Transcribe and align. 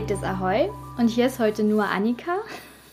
Gepflegtes 0.00 0.24
Ahoi 0.24 0.70
und 0.96 1.08
hier 1.08 1.26
ist 1.26 1.38
heute 1.38 1.62
nur 1.62 1.84
Annika. 1.84 2.36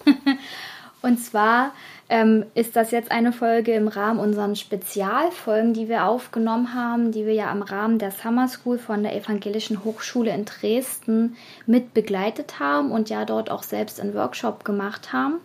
und 1.02 1.18
zwar 1.20 1.72
ähm, 2.10 2.46
ist 2.54 2.76
das 2.76 2.92
jetzt 2.92 3.12
eine 3.12 3.32
Folge 3.32 3.72
im 3.76 3.88
Rahmen 3.88 4.20
unserer 4.20 4.54
Spezialfolgen, 4.54 5.74
die 5.74 5.88
wir 5.88 6.06
aufgenommen 6.06 6.74
haben, 6.74 7.14
die 7.14 7.26
wir 7.26 7.34
ja 7.34 7.50
im 7.50 7.62
Rahmen 7.62 7.98
der 7.98 8.12
Summer 8.12 8.50
School 8.50 8.78
von 8.78 9.04
der 9.04 9.16
Evangelischen 9.16 9.86
Hochschule 9.86 10.34
in 10.34 10.44
Dresden 10.44 11.38
mit 11.66 11.94
begleitet 11.94 12.60
haben 12.60 12.92
und 12.92 13.10
ja 13.10 13.24
dort 13.24 13.52
auch 13.52 13.64
selbst 13.64 14.02
einen 14.02 14.14
Workshop 14.14 14.66
gemacht 14.66 15.14
haben. 15.14 15.36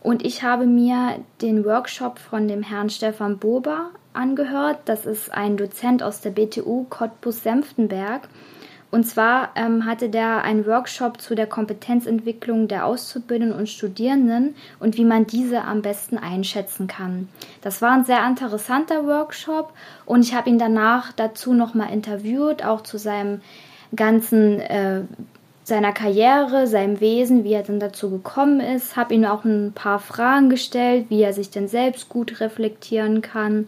Und 0.00 0.24
ich 0.24 0.44
habe 0.44 0.66
mir 0.66 1.16
den 1.42 1.64
Workshop 1.64 2.20
von 2.20 2.46
dem 2.46 2.62
Herrn 2.62 2.90
Stefan 2.90 3.38
Bober 3.38 3.90
angehört. 4.12 4.78
Das 4.84 5.04
ist 5.04 5.32
ein 5.32 5.56
Dozent 5.56 6.00
aus 6.00 6.20
der 6.20 6.30
BTU 6.30 6.86
Cottbus-Senftenberg. 6.88 8.28
Und 8.90 9.04
zwar 9.04 9.50
ähm, 9.54 9.84
hatte 9.84 10.08
der 10.08 10.44
einen 10.44 10.66
Workshop 10.66 11.20
zu 11.20 11.34
der 11.34 11.46
Kompetenzentwicklung 11.46 12.68
der 12.68 12.86
Auszubildenden 12.86 13.58
und 13.58 13.68
Studierenden 13.68 14.54
und 14.80 14.96
wie 14.96 15.04
man 15.04 15.26
diese 15.26 15.62
am 15.64 15.82
besten 15.82 16.16
einschätzen 16.16 16.86
kann. 16.86 17.28
Das 17.60 17.82
war 17.82 17.92
ein 17.92 18.06
sehr 18.06 18.26
interessanter 18.26 19.06
Workshop 19.06 19.72
und 20.06 20.22
ich 20.22 20.34
habe 20.34 20.48
ihn 20.48 20.58
danach 20.58 21.12
dazu 21.12 21.52
nochmal 21.52 21.92
interviewt, 21.92 22.64
auch 22.64 22.80
zu 22.80 22.96
seinem 22.96 23.42
ganzen 23.94 24.60
äh, 24.60 25.02
seiner 25.64 25.92
Karriere, 25.92 26.66
seinem 26.66 26.98
Wesen, 27.00 27.44
wie 27.44 27.52
er 27.52 27.62
dann 27.62 27.78
dazu 27.78 28.08
gekommen 28.08 28.60
ist, 28.60 28.96
habe 28.96 29.12
ihm 29.12 29.26
auch 29.26 29.44
ein 29.44 29.72
paar 29.74 29.98
Fragen 29.98 30.48
gestellt, 30.48 31.06
wie 31.10 31.20
er 31.20 31.34
sich 31.34 31.50
denn 31.50 31.68
selbst 31.68 32.08
gut 32.08 32.40
reflektieren 32.40 33.20
kann 33.20 33.66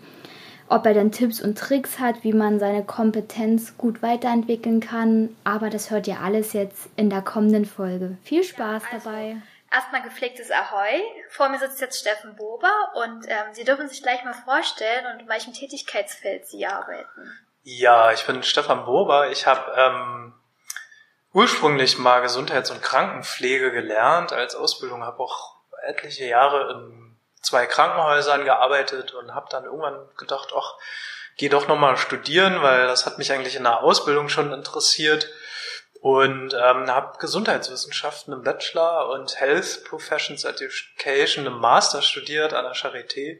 ob 0.70 0.86
er 0.86 0.94
dann 0.94 1.10
Tipps 1.10 1.42
und 1.42 1.58
Tricks 1.58 1.98
hat, 1.98 2.22
wie 2.22 2.32
man 2.32 2.60
seine 2.60 2.84
Kompetenz 2.84 3.76
gut 3.76 4.02
weiterentwickeln 4.02 4.80
kann. 4.80 5.36
Aber 5.42 5.68
das 5.68 5.90
hört 5.90 6.06
ihr 6.06 6.20
alles 6.20 6.52
jetzt 6.52 6.88
in 6.96 7.10
der 7.10 7.22
kommenden 7.22 7.66
Folge. 7.66 8.16
Viel 8.22 8.44
Spaß 8.44 8.84
ja, 8.84 8.88
also 8.92 9.10
dabei. 9.10 9.36
Erstmal 9.72 10.02
gepflegtes 10.02 10.50
Ahoi. 10.50 11.02
Vor 11.28 11.48
mir 11.48 11.58
sitzt 11.58 11.80
jetzt 11.80 12.00
Steffen 12.00 12.36
Bober 12.36 12.72
und 12.94 13.26
ähm, 13.28 13.52
Sie 13.52 13.64
dürfen 13.64 13.88
sich 13.88 14.02
gleich 14.02 14.24
mal 14.24 14.32
vorstellen 14.32 15.06
und 15.12 15.22
in 15.22 15.28
welchem 15.28 15.52
Tätigkeitsfeld 15.52 16.46
Sie 16.46 16.66
arbeiten. 16.66 17.36
Ja, 17.62 18.12
ich 18.12 18.24
bin 18.24 18.42
Stefan 18.42 18.84
Bober. 18.84 19.30
Ich 19.30 19.46
habe 19.46 19.72
ähm, 19.76 20.34
ursprünglich 21.32 21.98
mal 21.98 22.20
Gesundheits- 22.20 22.70
und 22.70 22.82
Krankenpflege 22.82 23.72
gelernt 23.72 24.32
als 24.32 24.54
Ausbildung, 24.54 25.04
habe 25.04 25.20
auch 25.20 25.56
etliche 25.86 26.26
Jahre 26.26 26.72
im 26.72 27.09
zwei 27.40 27.66
Krankenhäusern 27.66 28.44
gearbeitet 28.44 29.12
und 29.14 29.34
habe 29.34 29.48
dann 29.50 29.64
irgendwann 29.64 30.08
gedacht, 30.16 30.52
ach, 30.56 30.74
geh 31.36 31.48
doch 31.48 31.68
nochmal 31.68 31.96
studieren, 31.96 32.62
weil 32.62 32.86
das 32.86 33.06
hat 33.06 33.18
mich 33.18 33.32
eigentlich 33.32 33.56
in 33.56 33.64
der 33.64 33.82
Ausbildung 33.82 34.28
schon 34.28 34.52
interessiert 34.52 35.28
und 36.00 36.54
ähm, 36.54 36.90
habe 36.90 37.18
Gesundheitswissenschaften 37.18 38.32
im 38.32 38.42
Bachelor 38.42 39.10
und 39.10 39.38
Health 39.38 39.84
Professions 39.84 40.44
Education 40.44 41.46
im 41.46 41.58
Master 41.58 42.02
studiert 42.02 42.54
an 42.54 42.64
der 42.64 42.74
Charité 42.74 43.38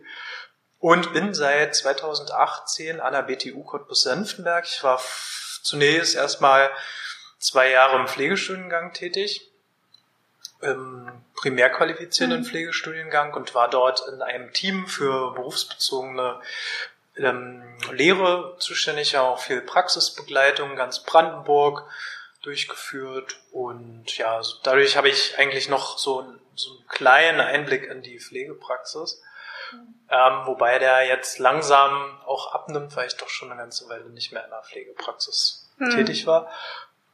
und 0.79 1.13
bin 1.13 1.35
seit 1.35 1.75
2018 1.75 3.01
an 3.01 3.13
der 3.13 3.23
BTU 3.23 3.63
Cottbus-Senftenberg. 3.65 4.67
Ich 4.67 4.83
war 4.83 5.01
zunächst 5.63 6.17
erstmal 6.17 6.71
zwei 7.39 7.71
Jahre 7.71 7.97
im 7.97 8.09
Pflegestudiengang 8.09 8.93
tätig 8.93 9.51
im 10.61 11.25
primär 11.41 11.71
qualifizierenden 11.71 12.43
mhm. 12.43 12.45
Pflegestudiengang 12.45 13.33
und 13.33 13.55
war 13.55 13.71
dort 13.71 14.03
in 14.13 14.21
einem 14.21 14.53
Team 14.53 14.87
für 14.87 15.33
berufsbezogene 15.33 16.39
ähm, 17.17 17.63
Lehre 17.93 18.57
zuständig, 18.59 19.17
auch 19.17 19.41
viel 19.41 19.63
Praxisbegleitung, 19.63 20.77
ganz 20.77 21.03
Brandenburg 21.03 21.85
durchgeführt 22.43 23.39
und 23.53 24.17
ja, 24.19 24.41
dadurch 24.63 24.97
habe 24.99 25.09
ich 25.09 25.39
eigentlich 25.39 25.69
noch 25.71 25.99
so, 25.99 26.27
so 26.55 26.71
einen 26.71 26.89
kleinen 26.89 27.41
Einblick 27.41 27.85
in 27.85 28.03
die 28.03 28.21
Pflegepraxis, 28.21 29.23
mhm. 29.73 29.95
ähm, 30.11 30.47
wobei 30.47 30.79
der 30.79 31.07
jetzt 31.07 31.39
langsam 31.39 32.21
auch 32.27 32.53
abnimmt, 32.53 32.95
weil 32.97 33.07
ich 33.07 33.17
doch 33.17 33.31
schon 33.31 33.51
eine 33.51 33.61
ganze 33.61 33.89
Weile 33.89 34.11
nicht 34.11 34.33
mehr 34.33 34.45
in 34.45 34.51
der 34.51 34.63
Pflegepraxis 34.63 35.71
mhm. 35.79 35.91
tätig 35.91 36.27
war 36.27 36.51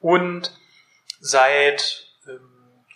und 0.01 0.53
seit 1.21 2.06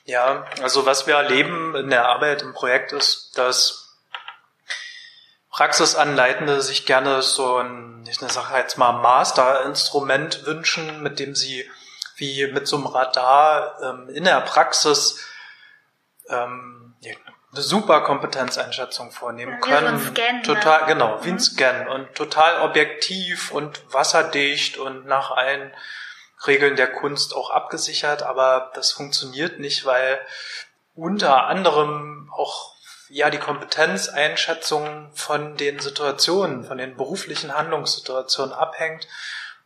Ja, 0.05 0.47
also 0.63 0.87
was 0.87 1.07
wir 1.07 1.15
erleben 1.15 1.77
in 1.77 1.91
der 1.91 2.07
Arbeit 2.07 2.43
im 2.43 2.55
Projekt 2.55 2.93
ist, 2.93 3.39
dass 3.39 3.97
Praxisanleitende 5.51 6.63
sich 6.63 6.87
gerne 6.87 7.23
so 7.23 7.59
ein, 7.59 8.05
ich 8.09 8.19
sage 8.19 8.57
jetzt 8.57 8.79
mal, 8.79 8.93
Masterinstrument 8.93 10.47
wünschen, 10.47 11.03
mit 11.03 11.19
dem 11.19 11.35
sie 11.35 11.69
wie 12.17 12.47
mit 12.53 12.69
so 12.69 12.77
einem 12.77 12.87
Radar 12.87 13.79
ähm, 13.83 14.09
in 14.11 14.25
der 14.25 14.41
Praxis 14.43 15.25
ähm, 16.31 16.95
eine 17.53 17.63
super 17.63 18.03
Kompetenzeinschätzung 18.03 19.11
vornehmen 19.11 19.59
ja, 19.61 19.81
können. 19.81 19.99
So 19.99 20.11
Scan, 20.11 20.37
ne? 20.37 20.43
total, 20.43 20.81
ne? 20.83 20.87
genau, 20.87 21.25
wie 21.25 21.29
ein 21.29 21.35
mhm. 21.35 21.41
Scan 21.41 21.89
und 21.89 22.15
total 22.15 22.63
objektiv 22.63 23.51
und 23.51 23.83
wasserdicht 23.93 24.79
und 24.79 25.07
nach 25.07 25.31
allen 25.33 25.73
Regeln 26.47 26.77
der 26.77 26.93
Kunst 26.93 27.35
auch 27.35 27.51
abgesichert, 27.51 28.23
aber 28.23 28.71
das 28.75 28.93
funktioniert 28.93 29.59
nicht, 29.59 29.85
weil 29.85 30.19
unter 30.95 31.47
anderem 31.47 32.31
auch 32.35 32.75
ja 33.09 33.29
die 33.29 33.39
Kompetenzeinschätzung 33.39 35.11
von 35.15 35.57
den 35.57 35.81
Situationen, 35.81 36.65
von 36.65 36.79
den 36.79 36.97
beruflichen 36.97 37.55
Handlungssituationen 37.55 38.55
abhängt, 38.55 39.07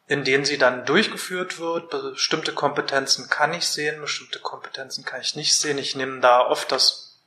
in 0.06 0.24
denen 0.24 0.44
sie 0.44 0.58
dann 0.58 0.84
durchgeführt 0.84 1.58
wird. 1.58 1.90
Bestimmte 1.90 2.52
Kompetenzen 2.52 3.30
kann 3.30 3.54
ich 3.54 3.66
sehen, 3.66 4.00
bestimmte 4.00 4.38
Kompetenzen 4.38 5.04
kann 5.04 5.20
ich 5.20 5.34
nicht 5.34 5.56
sehen. 5.56 5.78
Ich 5.78 5.96
nehme 5.96 6.20
da 6.20 6.40
oft 6.40 6.70
das 6.72 7.18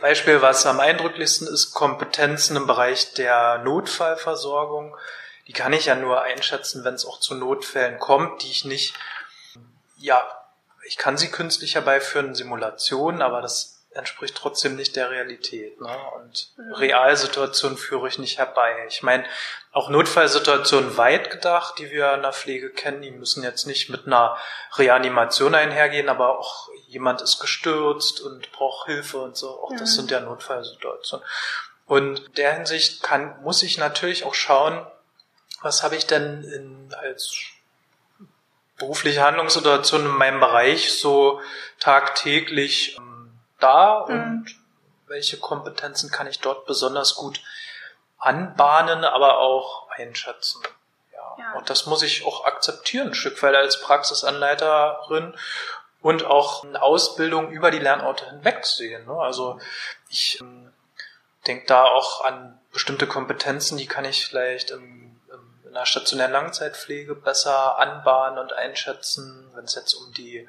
Beispiel, 0.00 0.42
was 0.42 0.66
am 0.66 0.80
eindrücklichsten 0.80 1.46
ist, 1.46 1.72
Kompetenzen 1.72 2.56
im 2.56 2.66
Bereich 2.66 3.14
der 3.14 3.58
Notfallversorgung. 3.58 4.96
Die 5.46 5.52
kann 5.52 5.72
ich 5.72 5.86
ja 5.86 5.94
nur 5.94 6.22
einschätzen, 6.22 6.84
wenn 6.84 6.94
es 6.94 7.04
auch 7.04 7.20
zu 7.20 7.34
Notfällen 7.34 7.98
kommt, 7.98 8.42
die 8.42 8.50
ich 8.50 8.64
nicht, 8.64 8.94
ja, 9.96 10.24
ich 10.84 10.96
kann 10.96 11.16
sie 11.16 11.30
künstlich 11.30 11.74
herbeiführen, 11.74 12.34
Simulationen, 12.34 13.22
aber 13.22 13.42
das 13.42 13.75
entspricht 13.96 14.36
trotzdem 14.36 14.76
nicht 14.76 14.96
der 14.96 15.10
Realität. 15.10 15.80
Ne? 15.80 15.96
Und 16.16 16.48
mhm. 16.56 16.72
Realsituationen 16.74 17.78
führe 17.78 18.08
ich 18.08 18.18
nicht 18.18 18.38
herbei. 18.38 18.86
Ich 18.88 19.02
meine, 19.02 19.24
auch 19.72 19.88
Notfallsituationen 19.88 20.96
weit 20.96 21.30
gedacht, 21.30 21.78
die 21.78 21.90
wir 21.90 22.12
in 22.14 22.22
der 22.22 22.32
Pflege 22.32 22.70
kennen, 22.70 23.02
die 23.02 23.10
müssen 23.10 23.42
jetzt 23.42 23.66
nicht 23.66 23.90
mit 23.90 24.06
einer 24.06 24.36
Reanimation 24.74 25.54
einhergehen, 25.54 26.08
aber 26.08 26.38
auch 26.38 26.68
jemand 26.88 27.20
ist 27.20 27.40
gestürzt 27.40 28.20
und 28.20 28.50
braucht 28.52 28.86
Hilfe 28.86 29.18
und 29.18 29.36
so. 29.36 29.50
Auch 29.62 29.70
mhm. 29.70 29.78
das 29.78 29.94
sind 29.94 30.10
ja 30.10 30.20
Notfallsituationen. 30.20 31.26
Und 31.86 32.18
in 32.18 32.32
der 32.34 32.54
Hinsicht 32.54 33.02
kann, 33.02 33.40
muss 33.42 33.62
ich 33.62 33.78
natürlich 33.78 34.24
auch 34.24 34.34
schauen, 34.34 34.86
was 35.62 35.82
habe 35.82 35.96
ich 35.96 36.06
denn 36.06 36.42
in, 36.42 36.94
als 36.94 37.36
berufliche 38.78 39.22
Handlungssituation 39.22 40.04
in 40.04 40.16
meinem 40.16 40.40
Bereich 40.40 40.98
so 40.98 41.40
tagtäglich 41.80 42.98
da 43.58 43.98
und 43.98 44.44
mhm. 44.44 44.64
welche 45.06 45.38
Kompetenzen 45.38 46.10
kann 46.10 46.26
ich 46.26 46.40
dort 46.40 46.66
besonders 46.66 47.14
gut 47.14 47.40
anbahnen, 48.18 49.04
aber 49.04 49.38
auch 49.38 49.88
einschätzen. 49.90 50.62
Ja. 51.12 51.36
ja. 51.38 51.52
Und 51.54 51.70
das 51.70 51.86
muss 51.86 52.02
ich 52.02 52.26
auch 52.26 52.44
akzeptieren, 52.44 53.08
ein 53.08 53.14
Stück 53.14 53.42
weit 53.42 53.54
als 53.54 53.80
Praxisanleiterin 53.80 55.34
und 56.02 56.24
auch 56.24 56.64
eine 56.64 56.80
Ausbildung 56.82 57.50
über 57.50 57.70
die 57.70 57.78
Lernorte 57.78 58.28
hinweg 58.30 58.64
sehen. 58.64 59.06
Ne? 59.06 59.14
Also 59.14 59.58
ich 60.08 60.40
ähm, 60.40 60.72
denke 61.46 61.66
da 61.66 61.84
auch 61.84 62.24
an 62.24 62.58
bestimmte 62.72 63.06
Kompetenzen, 63.06 63.78
die 63.78 63.86
kann 63.86 64.04
ich 64.04 64.26
vielleicht 64.26 64.70
im, 64.70 65.20
im, 65.32 65.66
in 65.66 65.72
der 65.72 65.86
stationären 65.86 66.32
Langzeitpflege 66.32 67.14
besser 67.14 67.78
anbahnen 67.78 68.38
und 68.38 68.52
einschätzen, 68.52 69.50
wenn 69.54 69.64
es 69.64 69.74
jetzt 69.74 69.94
um 69.94 70.12
die 70.12 70.48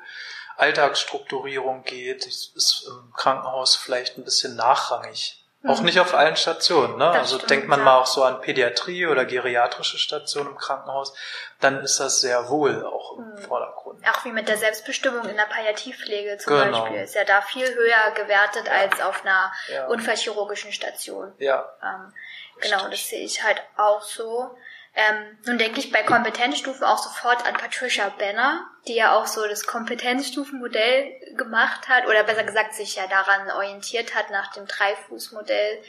Alltagsstrukturierung 0.58 1.84
geht, 1.84 2.26
ist 2.26 2.88
im 2.88 3.14
Krankenhaus 3.14 3.76
vielleicht 3.76 4.18
ein 4.18 4.24
bisschen 4.24 4.56
nachrangig. 4.56 5.44
Mhm. 5.62 5.70
Auch 5.70 5.82
nicht 5.82 6.00
auf 6.00 6.14
allen 6.14 6.36
Stationen. 6.36 6.98
Ne? 6.98 7.10
also 7.10 7.36
stimmt, 7.36 7.50
denkt 7.50 7.68
man 7.68 7.80
ja. 7.80 7.86
mal 7.86 7.98
auch 7.98 8.06
so 8.06 8.24
an 8.24 8.42
Pädiatrie 8.42 9.08
oder 9.08 9.26
geriatrische 9.26 9.98
Stationen 9.98 10.52
im 10.52 10.58
Krankenhaus, 10.58 11.14
dann 11.60 11.82
ist 11.82 12.00
das 12.00 12.22
sehr 12.22 12.50
wohl 12.50 12.86
auch 12.86 13.18
im 13.18 13.32
mhm. 13.32 13.38
Vordergrund. 13.40 14.04
Auch 14.08 14.26
wie 14.26 14.32
mit 14.32 14.48
der 14.48 14.58
Selbstbestimmung 14.58 15.28
in 15.28 15.36
der 15.36 15.46
Palliativpflege 15.46 16.38
zum 16.38 16.54
genau. 16.54 16.82
Beispiel 16.82 17.02
ist 17.02 17.16
ja 17.16 17.24
da 17.24 17.42
viel 17.42 17.68
höher 17.68 18.12
gewertet 18.16 18.68
ja. 18.68 18.74
als 18.74 19.02
auf 19.02 19.24
einer 19.24 19.52
ja. 19.72 19.88
unfallchirurgischen 19.88 20.72
Station. 20.72 21.34
Ja. 21.40 21.68
Ähm, 21.84 22.14
genau, 22.62 22.88
das 22.90 23.08
sehe 23.08 23.24
ich 23.24 23.44
halt 23.44 23.62
auch 23.78 24.02
so. 24.02 24.56
Ähm, 25.00 25.38
nun 25.46 25.60
denke 25.60 25.80
ich 25.80 25.92
bei 25.92 26.02
Kompetenzstufen 26.02 26.84
auch 26.84 26.98
sofort 26.98 27.46
an 27.46 27.54
Patricia 27.54 28.10
Benner, 28.10 28.68
die 28.88 28.96
ja 28.96 29.16
auch 29.16 29.28
so 29.28 29.48
das 29.48 29.68
Kompetenzstufenmodell 29.68 31.36
gemacht 31.38 31.88
hat, 31.88 32.08
oder 32.08 32.24
besser 32.24 32.44
gesagt 32.44 32.74
sich 32.74 32.96
ja 32.96 33.06
daran 33.06 33.52
orientiert 33.52 34.16
hat 34.16 34.32
nach 34.32 34.52
dem 34.54 34.66
Dreifußmodell. 34.66 35.84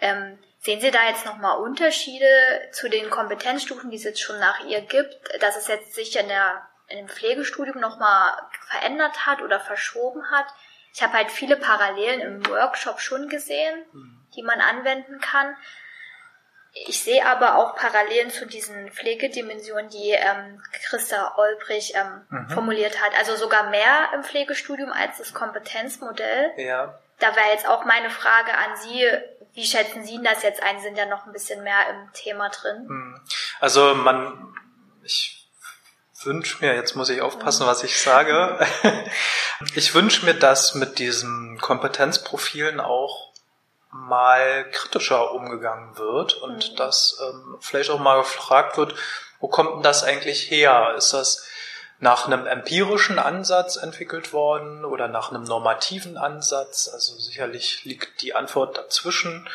Ähm, 0.00 0.38
sehen 0.60 0.80
Sie 0.80 0.90
da 0.90 1.06
jetzt 1.08 1.26
nochmal 1.26 1.58
Unterschiede 1.58 2.26
zu 2.72 2.88
den 2.88 3.10
Kompetenzstufen, 3.10 3.90
die 3.90 3.98
es 3.98 4.04
jetzt 4.04 4.22
schon 4.22 4.38
nach 4.38 4.64
ihr 4.64 4.80
gibt, 4.80 5.14
dass 5.42 5.58
es 5.58 5.68
jetzt 5.68 5.94
sich 5.94 6.18
in, 6.18 6.28
der, 6.28 6.66
in 6.86 6.96
dem 6.96 7.08
Pflegestudium 7.08 7.78
nochmal 7.78 8.32
verändert 8.70 9.26
hat 9.26 9.42
oder 9.42 9.60
verschoben 9.60 10.30
hat? 10.30 10.46
Ich 10.94 11.02
habe 11.02 11.12
halt 11.12 11.30
viele 11.30 11.58
Parallelen 11.58 12.20
im 12.20 12.46
Workshop 12.46 13.00
schon 13.00 13.28
gesehen, 13.28 13.84
mhm. 13.92 14.26
die 14.34 14.42
man 14.42 14.62
anwenden 14.62 15.20
kann. 15.20 15.54
Ich 16.86 17.02
sehe 17.02 17.26
aber 17.26 17.56
auch 17.56 17.74
Parallelen 17.74 18.30
zu 18.30 18.46
diesen 18.46 18.90
Pflegedimensionen, 18.90 19.90
die 19.90 20.10
ähm, 20.10 20.62
Christa 20.88 21.34
Olbrich 21.36 21.94
ähm, 21.94 22.26
mhm. 22.30 22.50
formuliert 22.50 23.02
hat. 23.02 23.18
Also 23.18 23.36
sogar 23.36 23.70
mehr 23.70 24.10
im 24.14 24.22
Pflegestudium 24.22 24.92
als 24.92 25.18
das 25.18 25.34
Kompetenzmodell. 25.34 26.52
Ja. 26.56 26.98
Da 27.18 27.34
wäre 27.34 27.48
jetzt 27.52 27.68
auch 27.68 27.84
meine 27.84 28.10
Frage 28.10 28.52
an 28.52 28.76
Sie, 28.76 29.04
wie 29.54 29.64
schätzen 29.64 30.04
Sie 30.04 30.20
das 30.22 30.42
jetzt 30.42 30.62
ein? 30.62 30.78
Sie 30.78 30.84
sind 30.84 30.98
ja 30.98 31.06
noch 31.06 31.26
ein 31.26 31.32
bisschen 31.32 31.64
mehr 31.64 31.88
im 31.90 32.12
Thema 32.12 32.48
drin. 32.48 32.86
Mhm. 32.86 33.20
Also 33.60 33.94
man, 33.94 34.54
ich 35.02 35.38
wünsche 36.24 36.64
mir, 36.64 36.74
jetzt 36.74 36.94
muss 36.94 37.10
ich 37.10 37.20
aufpassen, 37.20 37.66
was 37.66 37.82
ich 37.82 37.98
sage. 38.00 38.58
ich 39.74 39.94
wünsche 39.94 40.24
mir, 40.24 40.34
dass 40.34 40.74
mit 40.74 40.98
diesen 40.98 41.58
Kompetenzprofilen 41.58 42.80
auch 42.80 43.27
mal 43.90 44.70
kritischer 44.70 45.32
umgegangen 45.32 45.96
wird 45.96 46.34
und 46.34 46.72
mhm. 46.72 46.76
dass 46.76 47.20
ähm, 47.22 47.56
vielleicht 47.60 47.90
auch 47.90 47.98
mal 47.98 48.18
gefragt 48.18 48.76
wird, 48.76 48.94
wo 49.40 49.48
kommt 49.48 49.76
denn 49.76 49.82
das 49.82 50.04
eigentlich 50.04 50.50
her? 50.50 50.94
Ist 50.96 51.12
das 51.12 51.46
nach 52.00 52.26
einem 52.26 52.46
empirischen 52.46 53.18
Ansatz 53.18 53.76
entwickelt 53.76 54.32
worden 54.32 54.84
oder 54.84 55.08
nach 55.08 55.30
einem 55.30 55.44
normativen 55.44 56.16
Ansatz? 56.16 56.88
Also 56.92 57.16
sicherlich 57.16 57.84
liegt 57.84 58.22
die 58.22 58.34
Antwort 58.34 58.76
dazwischen. 58.76 59.48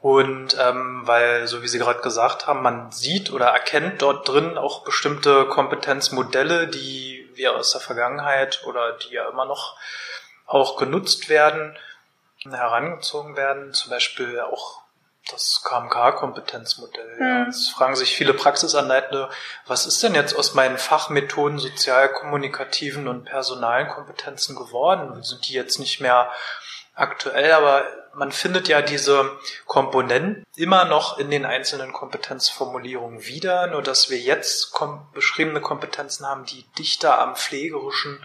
Und 0.00 0.56
ähm, 0.60 1.02
weil, 1.04 1.46
so 1.46 1.62
wie 1.62 1.68
Sie 1.68 1.78
gerade 1.78 2.02
gesagt 2.02 2.46
haben, 2.46 2.60
man 2.60 2.92
sieht 2.92 3.32
oder 3.32 3.46
erkennt 3.46 4.02
dort 4.02 4.28
drin 4.28 4.58
auch 4.58 4.84
bestimmte 4.84 5.46
Kompetenzmodelle, 5.46 6.68
die 6.68 7.30
wir 7.34 7.56
aus 7.56 7.72
der 7.72 7.80
Vergangenheit 7.80 8.62
oder 8.66 8.92
die 8.92 9.14
ja 9.14 9.28
immer 9.30 9.46
noch 9.46 9.78
auch 10.46 10.76
genutzt 10.76 11.30
werden 11.30 11.76
herangezogen 12.52 13.36
werden, 13.36 13.72
zum 13.72 13.90
Beispiel 13.90 14.40
auch 14.40 14.84
das 15.30 15.62
KMK-Kompetenzmodell. 15.64 17.16
Ja. 17.18 17.44
Hm. 17.44 17.48
Es 17.48 17.68
fragen 17.68 17.96
sich 17.96 18.14
viele 18.14 18.34
Praxisanleitende, 18.34 19.30
was 19.66 19.86
ist 19.86 20.02
denn 20.02 20.14
jetzt 20.14 20.34
aus 20.36 20.54
meinen 20.54 20.78
Fachmethoden 20.78 21.58
sozial-kommunikativen 21.58 23.08
und 23.08 23.24
personalen 23.24 23.88
Kompetenzen 23.88 24.54
geworden? 24.56 25.22
Sind 25.22 25.48
die 25.48 25.54
jetzt 25.54 25.78
nicht 25.78 26.00
mehr 26.00 26.30
aktuell? 26.94 27.52
Aber 27.52 27.84
man 28.14 28.32
findet 28.32 28.68
ja 28.68 28.82
diese 28.82 29.30
Komponenten 29.66 30.44
immer 30.56 30.84
noch 30.84 31.18
in 31.18 31.30
den 31.30 31.44
einzelnen 31.44 31.92
Kompetenzformulierungen 31.92 33.24
wieder, 33.24 33.66
nur 33.68 33.82
dass 33.82 34.10
wir 34.10 34.18
jetzt 34.18 34.78
beschriebene 35.12 35.60
Kompetenzen 35.60 36.26
haben, 36.26 36.44
die 36.44 36.64
dichter 36.78 37.18
am 37.18 37.34
pflegerischen 37.34 38.24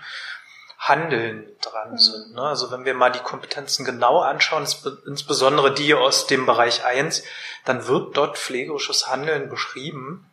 Handeln 0.80 1.46
dran 1.62 1.92
mhm. 1.92 1.98
sind. 1.98 2.34
Ne? 2.34 2.42
Also 2.42 2.72
wenn 2.72 2.86
wir 2.86 2.94
mal 2.94 3.12
die 3.12 3.20
Kompetenzen 3.20 3.86
genau 3.86 4.22
anschauen, 4.22 4.66
insbesondere 5.06 5.74
die 5.74 5.94
aus 5.94 6.26
dem 6.26 6.46
Bereich 6.46 6.86
1, 6.86 7.24
dann 7.66 7.86
wird 7.88 8.16
dort 8.16 8.38
pflegerisches 8.38 9.08
Handeln 9.08 9.50
beschrieben. 9.50 10.26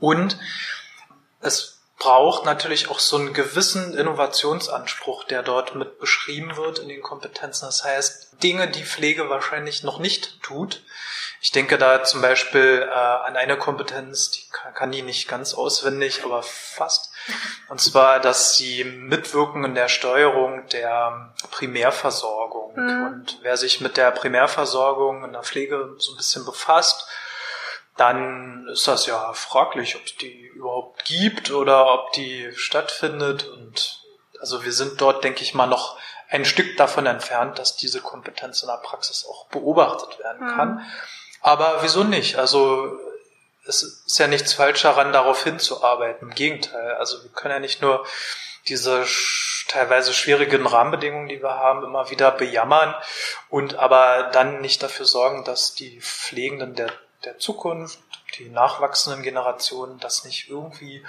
Und 0.00 0.38
es 1.40 1.78
braucht 1.98 2.44
natürlich 2.44 2.88
auch 2.88 3.00
so 3.00 3.16
einen 3.16 3.34
gewissen 3.34 3.94
Innovationsanspruch, 3.94 5.24
der 5.24 5.42
dort 5.42 5.74
mit 5.74 5.98
beschrieben 5.98 6.56
wird 6.56 6.78
in 6.78 6.88
den 6.88 7.02
Kompetenzen. 7.02 7.66
Das 7.66 7.84
heißt, 7.84 8.42
Dinge, 8.42 8.68
die 8.68 8.84
Pflege 8.84 9.28
wahrscheinlich 9.28 9.82
noch 9.82 9.98
nicht 9.98 10.40
tut, 10.42 10.82
ich 11.40 11.52
denke 11.52 11.78
da 11.78 12.02
zum 12.02 12.20
Beispiel 12.20 12.88
äh, 12.88 12.92
an 12.92 13.36
eine 13.36 13.56
Kompetenz, 13.56 14.30
die 14.32 14.42
kann, 14.50 14.74
kann 14.74 14.90
die 14.90 15.02
nicht 15.02 15.28
ganz 15.28 15.54
auswendig, 15.54 16.24
aber 16.24 16.42
fast. 16.42 17.10
Und 17.68 17.80
zwar, 17.80 18.18
dass 18.18 18.56
sie 18.56 18.84
mitwirken 18.84 19.64
in 19.64 19.74
der 19.74 19.88
Steuerung 19.88 20.66
der 20.68 21.32
Primärversorgung. 21.50 22.74
Mhm. 22.74 23.06
Und 23.06 23.38
wer 23.42 23.56
sich 23.56 23.80
mit 23.80 23.96
der 23.96 24.10
Primärversorgung 24.10 25.24
in 25.24 25.32
der 25.32 25.42
Pflege 25.42 25.94
so 25.98 26.12
ein 26.12 26.16
bisschen 26.16 26.44
befasst, 26.44 27.06
dann 27.96 28.68
ist 28.68 28.86
das 28.86 29.06
ja 29.06 29.32
fraglich, 29.32 29.96
ob 29.96 30.04
es 30.04 30.16
die 30.16 30.46
überhaupt 30.54 31.04
gibt 31.04 31.50
oder 31.50 31.92
ob 31.92 32.12
die 32.12 32.50
stattfindet. 32.54 33.46
Und 33.46 34.00
also 34.40 34.64
wir 34.64 34.72
sind 34.72 35.00
dort, 35.00 35.22
denke 35.24 35.42
ich 35.42 35.54
mal, 35.54 35.66
noch 35.66 35.98
ein 36.28 36.44
Stück 36.44 36.76
davon 36.76 37.06
entfernt, 37.06 37.58
dass 37.58 37.76
diese 37.76 38.00
Kompetenz 38.00 38.62
in 38.62 38.68
der 38.68 38.76
Praxis 38.76 39.26
auch 39.28 39.46
beobachtet 39.48 40.18
werden 40.18 40.46
kann. 40.46 40.74
Mhm. 40.74 40.80
Aber 41.48 41.82
wieso 41.82 42.04
nicht? 42.04 42.36
Also 42.36 42.98
es 43.66 43.82
ist 43.82 44.18
ja 44.18 44.26
nichts 44.26 44.52
falsch 44.52 44.82
daran, 44.82 45.14
darauf 45.14 45.44
hinzuarbeiten. 45.44 46.28
Im 46.28 46.34
Gegenteil. 46.34 46.96
Also 46.96 47.22
wir 47.22 47.30
können 47.30 47.54
ja 47.54 47.58
nicht 47.58 47.80
nur 47.80 48.04
diese 48.68 49.06
teilweise 49.66 50.12
schwierigen 50.12 50.66
Rahmenbedingungen, 50.66 51.26
die 51.26 51.42
wir 51.42 51.54
haben, 51.54 51.84
immer 51.84 52.10
wieder 52.10 52.32
bejammern 52.32 52.94
und 53.48 53.76
aber 53.76 54.24
dann 54.30 54.60
nicht 54.60 54.82
dafür 54.82 55.06
sorgen, 55.06 55.44
dass 55.44 55.74
die 55.74 56.02
Pflegenden 56.02 56.74
der, 56.74 56.92
der 57.24 57.38
Zukunft, 57.38 57.98
die 58.38 58.50
nachwachsenden 58.50 59.22
Generationen 59.22 59.98
das 60.00 60.24
nicht 60.24 60.50
irgendwie 60.50 61.02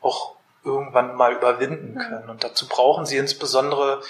auch 0.00 0.34
irgendwann 0.64 1.14
mal 1.14 1.32
überwinden 1.32 1.94
mhm. 1.94 1.98
können. 1.98 2.30
Und 2.30 2.42
dazu 2.42 2.66
brauchen 2.66 3.06
sie 3.06 3.18
insbesondere 3.18 4.02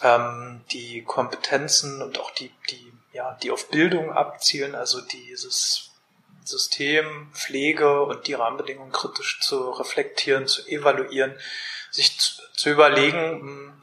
ähm, 0.00 0.64
die 0.70 1.02
Kompetenzen 1.02 2.02
und 2.02 2.20
auch 2.20 2.30
die, 2.30 2.52
die 2.70 2.92
ja, 3.18 3.36
die 3.42 3.50
auf 3.50 3.68
Bildung 3.68 4.12
abzielen, 4.12 4.76
also 4.76 5.00
dieses 5.00 5.90
System, 6.44 7.32
Pflege 7.34 8.02
und 8.04 8.28
die 8.28 8.34
Rahmenbedingungen 8.34 8.92
kritisch 8.92 9.40
zu 9.40 9.70
reflektieren, 9.70 10.46
zu 10.46 10.64
evaluieren, 10.68 11.36
sich 11.90 12.16
zu, 12.20 12.40
zu 12.54 12.70
überlegen, 12.70 13.40
hm, 13.40 13.82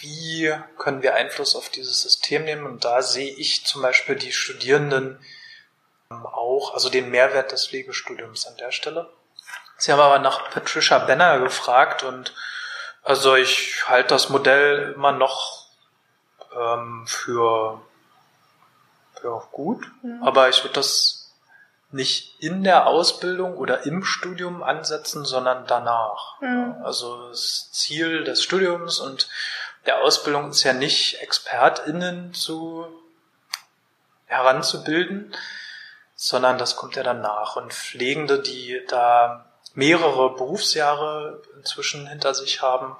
wie 0.00 0.52
können 0.76 1.02
wir 1.02 1.14
Einfluss 1.14 1.54
auf 1.54 1.68
dieses 1.68 2.02
System 2.02 2.44
nehmen. 2.44 2.66
Und 2.66 2.84
da 2.84 3.00
sehe 3.00 3.32
ich 3.32 3.64
zum 3.64 3.80
Beispiel 3.80 4.16
die 4.16 4.32
Studierenden 4.32 5.24
ähm, 6.10 6.26
auch, 6.26 6.74
also 6.74 6.88
den 6.88 7.10
Mehrwert 7.10 7.52
des 7.52 7.68
Pflegestudiums 7.68 8.46
an 8.46 8.56
der 8.56 8.72
Stelle. 8.72 9.08
Sie 9.76 9.92
haben 9.92 10.00
aber 10.00 10.18
nach 10.18 10.50
Patricia 10.50 10.98
Benner 10.98 11.38
gefragt 11.38 12.02
und 12.02 12.34
also 13.02 13.36
ich 13.36 13.88
halte 13.88 14.08
das 14.08 14.30
Modell 14.30 14.94
immer 14.96 15.12
noch 15.12 15.68
ähm, 16.56 17.06
für, 17.06 17.80
für 19.20 19.42
gut, 19.52 19.86
mhm. 20.02 20.22
aber 20.22 20.48
ich 20.48 20.62
würde 20.62 20.74
das 20.74 21.20
nicht 21.92 22.40
in 22.40 22.62
der 22.62 22.86
Ausbildung 22.86 23.56
oder 23.56 23.84
im 23.84 24.04
Studium 24.04 24.62
ansetzen, 24.62 25.24
sondern 25.24 25.66
danach. 25.66 26.40
Mhm. 26.40 26.76
Also 26.84 27.28
das 27.28 27.70
Ziel 27.72 28.24
des 28.24 28.42
Studiums 28.42 29.00
und 29.00 29.28
der 29.86 30.02
Ausbildung 30.02 30.50
ist 30.50 30.62
ja 30.62 30.72
nicht 30.72 31.20
ExpertInnen 31.20 32.34
zu 32.34 32.86
heranzubilden, 34.26 35.34
sondern 36.14 36.58
das 36.58 36.76
kommt 36.76 36.96
ja 36.96 37.02
danach. 37.02 37.56
Und 37.56 37.72
Pflegende, 37.72 38.40
die 38.40 38.80
da 38.88 39.46
mehrere 39.74 40.34
Berufsjahre 40.34 41.42
inzwischen 41.56 42.06
hinter 42.06 42.34
sich 42.34 42.62
haben, 42.62 42.96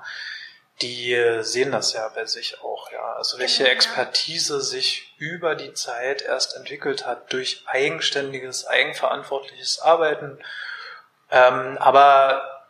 die 0.82 1.40
sehen 1.42 1.72
das 1.72 1.92
ja 1.92 2.08
bei 2.08 2.25
sich 2.26 2.62
auch, 2.62 2.90
ja. 2.90 3.14
Also 3.14 3.38
welche 3.38 3.64
genau, 3.64 3.75
Expertise 3.75 4.60
sich 4.60 5.14
über 5.18 5.54
die 5.54 5.75
Zeit 5.75 6.22
erst 6.22 6.56
entwickelt 6.56 7.06
hat 7.06 7.32
durch 7.32 7.62
eigenständiges, 7.66 8.66
eigenverantwortliches 8.66 9.80
Arbeiten. 9.80 10.38
Ähm, 11.30 11.76
aber 11.78 12.64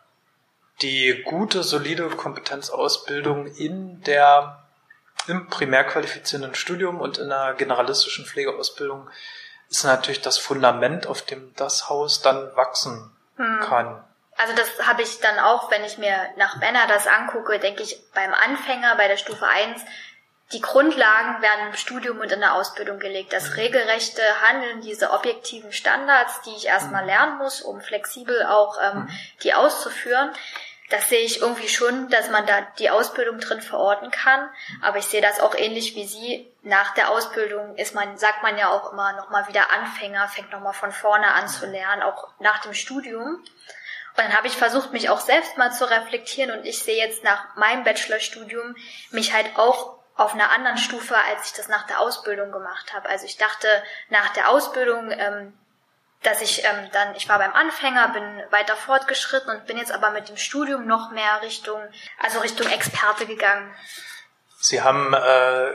die 0.81 1.21
gute, 1.23 1.63
solide 1.63 2.09
Kompetenzausbildung 2.09 3.47
in 3.55 4.01
der 4.03 4.57
im 5.27 5.47
primär 5.47 5.83
qualifizierenden 5.83 6.55
Studium 6.55 6.99
und 6.99 7.19
in 7.19 7.31
einer 7.31 7.53
generalistischen 7.53 8.25
Pflegeausbildung 8.25 9.09
ist 9.69 9.83
natürlich 9.83 10.21
das 10.21 10.37
Fundament, 10.37 11.07
auf 11.07 11.21
dem 11.21 11.53
das 11.55 11.89
Haus 11.89 12.21
dann 12.21 12.55
wachsen 12.55 13.11
hm. 13.37 13.59
kann. 13.61 14.03
Also 14.41 14.55
das 14.55 14.87
habe 14.87 15.03
ich 15.03 15.19
dann 15.19 15.37
auch, 15.37 15.69
wenn 15.69 15.83
ich 15.83 15.99
mir 15.99 16.15
nach 16.35 16.55
Männer 16.55 16.87
das 16.87 17.05
angucke, 17.05 17.59
denke 17.59 17.83
ich 17.83 17.99
beim 18.15 18.33
Anfänger, 18.33 18.95
bei 18.95 19.07
der 19.07 19.17
Stufe 19.17 19.45
1, 19.45 19.83
die 20.51 20.61
Grundlagen 20.61 21.43
werden 21.43 21.67
im 21.67 21.75
Studium 21.75 22.19
und 22.19 22.31
in 22.31 22.39
der 22.39 22.55
Ausbildung 22.55 22.97
gelegt. 22.97 23.33
Das 23.33 23.49
mhm. 23.49 23.55
regelrechte 23.55 24.23
Handeln, 24.41 24.81
diese 24.81 25.11
objektiven 25.11 25.71
Standards, 25.71 26.41
die 26.41 26.55
ich 26.55 26.65
erstmal 26.65 27.03
mhm. 27.03 27.09
lernen 27.09 27.37
muss, 27.37 27.61
um 27.61 27.81
flexibel 27.81 28.43
auch 28.47 28.79
ähm, 28.81 29.01
mhm. 29.01 29.09
die 29.43 29.53
auszuführen, 29.53 30.31
das 30.89 31.07
sehe 31.07 31.21
ich 31.21 31.39
irgendwie 31.39 31.69
schon, 31.69 32.09
dass 32.09 32.29
man 32.29 32.45
da 32.45 32.61
die 32.79 32.89
Ausbildung 32.89 33.39
drin 33.39 33.61
verorten 33.61 34.11
kann. 34.11 34.49
Aber 34.81 34.97
ich 34.97 35.05
sehe 35.05 35.21
das 35.21 35.39
auch 35.39 35.55
ähnlich 35.55 35.95
wie 35.95 36.05
Sie. 36.05 36.51
Nach 36.63 36.93
der 36.95 37.11
Ausbildung 37.11 37.77
ist 37.77 37.95
man, 37.95 38.17
sagt 38.17 38.43
man 38.43 38.57
ja 38.57 38.69
auch 38.69 38.91
immer 38.91 39.13
nochmal 39.13 39.47
wieder 39.47 39.71
Anfänger, 39.71 40.27
fängt 40.27 40.51
nochmal 40.51 40.73
von 40.73 40.91
vorne 40.91 41.27
an 41.27 41.47
zu 41.47 41.65
lernen, 41.65 42.01
auch 42.01 42.27
nach 42.39 42.59
dem 42.59 42.73
Studium. 42.73 43.41
Und 44.17 44.25
dann 44.25 44.37
habe 44.37 44.47
ich 44.47 44.57
versucht, 44.57 44.91
mich 44.91 45.09
auch 45.09 45.21
selbst 45.21 45.57
mal 45.57 45.71
zu 45.71 45.89
reflektieren 45.89 46.51
und 46.51 46.65
ich 46.65 46.79
sehe 46.79 46.97
jetzt 46.97 47.23
nach 47.23 47.55
meinem 47.55 47.83
Bachelorstudium 47.83 48.75
mich 49.11 49.33
halt 49.33 49.57
auch 49.57 49.99
auf 50.15 50.33
einer 50.33 50.51
anderen 50.51 50.77
Stufe, 50.77 51.15
als 51.15 51.47
ich 51.47 51.53
das 51.53 51.67
nach 51.67 51.87
der 51.87 51.99
Ausbildung 51.99 52.51
gemacht 52.51 52.93
habe. 52.93 53.09
Also 53.09 53.25
ich 53.25 53.37
dachte 53.37 53.67
nach 54.09 54.33
der 54.33 54.49
Ausbildung, 54.49 55.11
ähm, 55.11 55.57
dass 56.23 56.41
ich 56.41 56.63
ähm, 56.63 56.89
dann, 56.91 57.15
ich 57.15 57.27
war 57.27 57.39
beim 57.39 57.53
Anfänger, 57.53 58.09
bin 58.09 58.43
weiter 58.51 58.75
fortgeschritten 58.75 59.49
und 59.49 59.65
bin 59.65 59.77
jetzt 59.77 59.91
aber 59.91 60.11
mit 60.11 60.29
dem 60.29 60.37
Studium 60.37 60.85
noch 60.85 61.11
mehr 61.11 61.41
Richtung, 61.41 61.81
also 62.19 62.39
Richtung 62.39 62.67
Experte 62.67 63.25
gegangen. 63.25 63.73
Sie 64.61 64.81
haben 64.81 65.13
äh, 65.13 65.71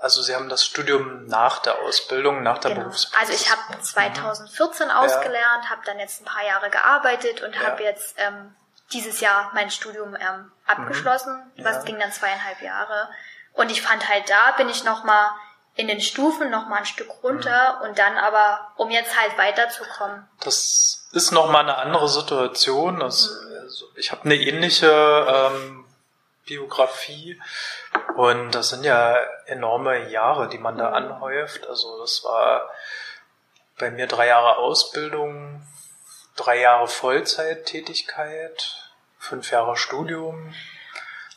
also 0.00 0.22
Sie 0.22 0.34
haben 0.34 0.48
das 0.48 0.64
Studium 0.64 1.26
nach 1.26 1.60
der 1.60 1.78
Ausbildung, 1.80 2.42
nach 2.42 2.58
der 2.58 2.72
genau. 2.72 2.84
Berufspraxis. 2.84 3.30
Also 3.30 3.44
ich 3.44 3.50
habe 3.50 3.82
2014 3.82 4.86
mhm. 4.86 4.92
ausgelernt, 4.92 5.70
habe 5.70 5.82
dann 5.84 5.98
jetzt 5.98 6.22
ein 6.22 6.24
paar 6.24 6.44
Jahre 6.44 6.70
gearbeitet 6.70 7.42
und 7.42 7.54
ja. 7.54 7.60
habe 7.62 7.82
jetzt 7.82 8.14
ähm, 8.16 8.54
dieses 8.92 9.20
Jahr 9.20 9.50
mein 9.54 9.70
Studium 9.70 10.16
ähm, 10.16 10.50
abgeschlossen. 10.66 11.34
Mhm. 11.54 11.62
Ja. 11.62 11.64
Was 11.66 11.84
ging 11.84 11.98
dann 11.98 12.12
zweieinhalb 12.12 12.62
Jahre. 12.62 13.10
Und 13.52 13.70
ich 13.70 13.82
fand 13.82 14.08
halt 14.08 14.30
da 14.30 14.52
bin 14.56 14.70
ich 14.70 14.84
noch 14.84 15.04
mal 15.04 15.32
in 15.76 15.88
den 15.88 16.00
Stufen 16.00 16.50
noch 16.50 16.66
mal 16.66 16.78
ein 16.78 16.86
Stück 16.86 17.10
runter 17.22 17.78
mhm. 17.78 17.88
und 17.88 17.98
dann 17.98 18.16
aber, 18.16 18.72
um 18.76 18.90
jetzt 18.90 19.18
halt 19.20 19.36
weiterzukommen. 19.36 20.26
Das 20.40 21.08
ist 21.12 21.30
noch 21.30 21.50
mal 21.50 21.60
eine 21.60 21.76
andere 21.76 22.08
Situation. 22.08 23.02
Also, 23.02 23.30
also 23.60 23.86
ich 23.96 24.12
habe 24.12 24.24
eine 24.24 24.36
ähnliche 24.36 24.90
ähm, 24.90 25.84
Biografie 26.46 27.40
und 28.16 28.54
das 28.54 28.70
sind 28.70 28.84
ja 28.84 29.16
enorme 29.46 30.08
Jahre, 30.10 30.48
die 30.48 30.58
man 30.58 30.76
da 30.76 30.88
mhm. 30.88 30.94
anhäuft. 30.94 31.66
Also 31.68 32.00
das 32.00 32.24
war 32.24 32.68
bei 33.78 33.90
mir 33.90 34.06
drei 34.06 34.26
Jahre 34.26 34.56
Ausbildung, 34.58 35.62
drei 36.36 36.60
Jahre 36.60 36.88
Vollzeittätigkeit, 36.88 38.76
fünf 39.18 39.50
Jahre 39.50 39.76
Studium. 39.76 40.54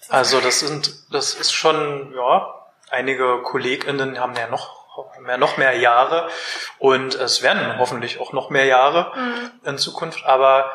Also 0.09 0.41
das 0.41 0.59
sind, 0.59 0.93
das 1.11 1.33
ist 1.33 1.53
schon, 1.53 2.13
ja, 2.13 2.53
einige 2.89 3.41
KollegInnen 3.41 4.19
haben 4.19 4.35
ja 4.35 4.47
noch 4.47 4.83
ja 5.27 5.37
noch 5.37 5.57
mehr 5.57 5.75
Jahre 5.75 6.29
und 6.77 7.15
es 7.15 7.41
werden 7.41 7.79
hoffentlich 7.79 8.19
auch 8.19 8.31
noch 8.31 8.51
mehr 8.51 8.65
Jahre 8.65 9.11
mhm. 9.15 9.51
in 9.63 9.77
Zukunft, 9.79 10.23
aber 10.25 10.71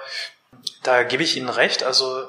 da 0.82 1.04
gebe 1.04 1.22
ich 1.22 1.36
Ihnen 1.36 1.48
recht, 1.48 1.84
also 1.84 2.28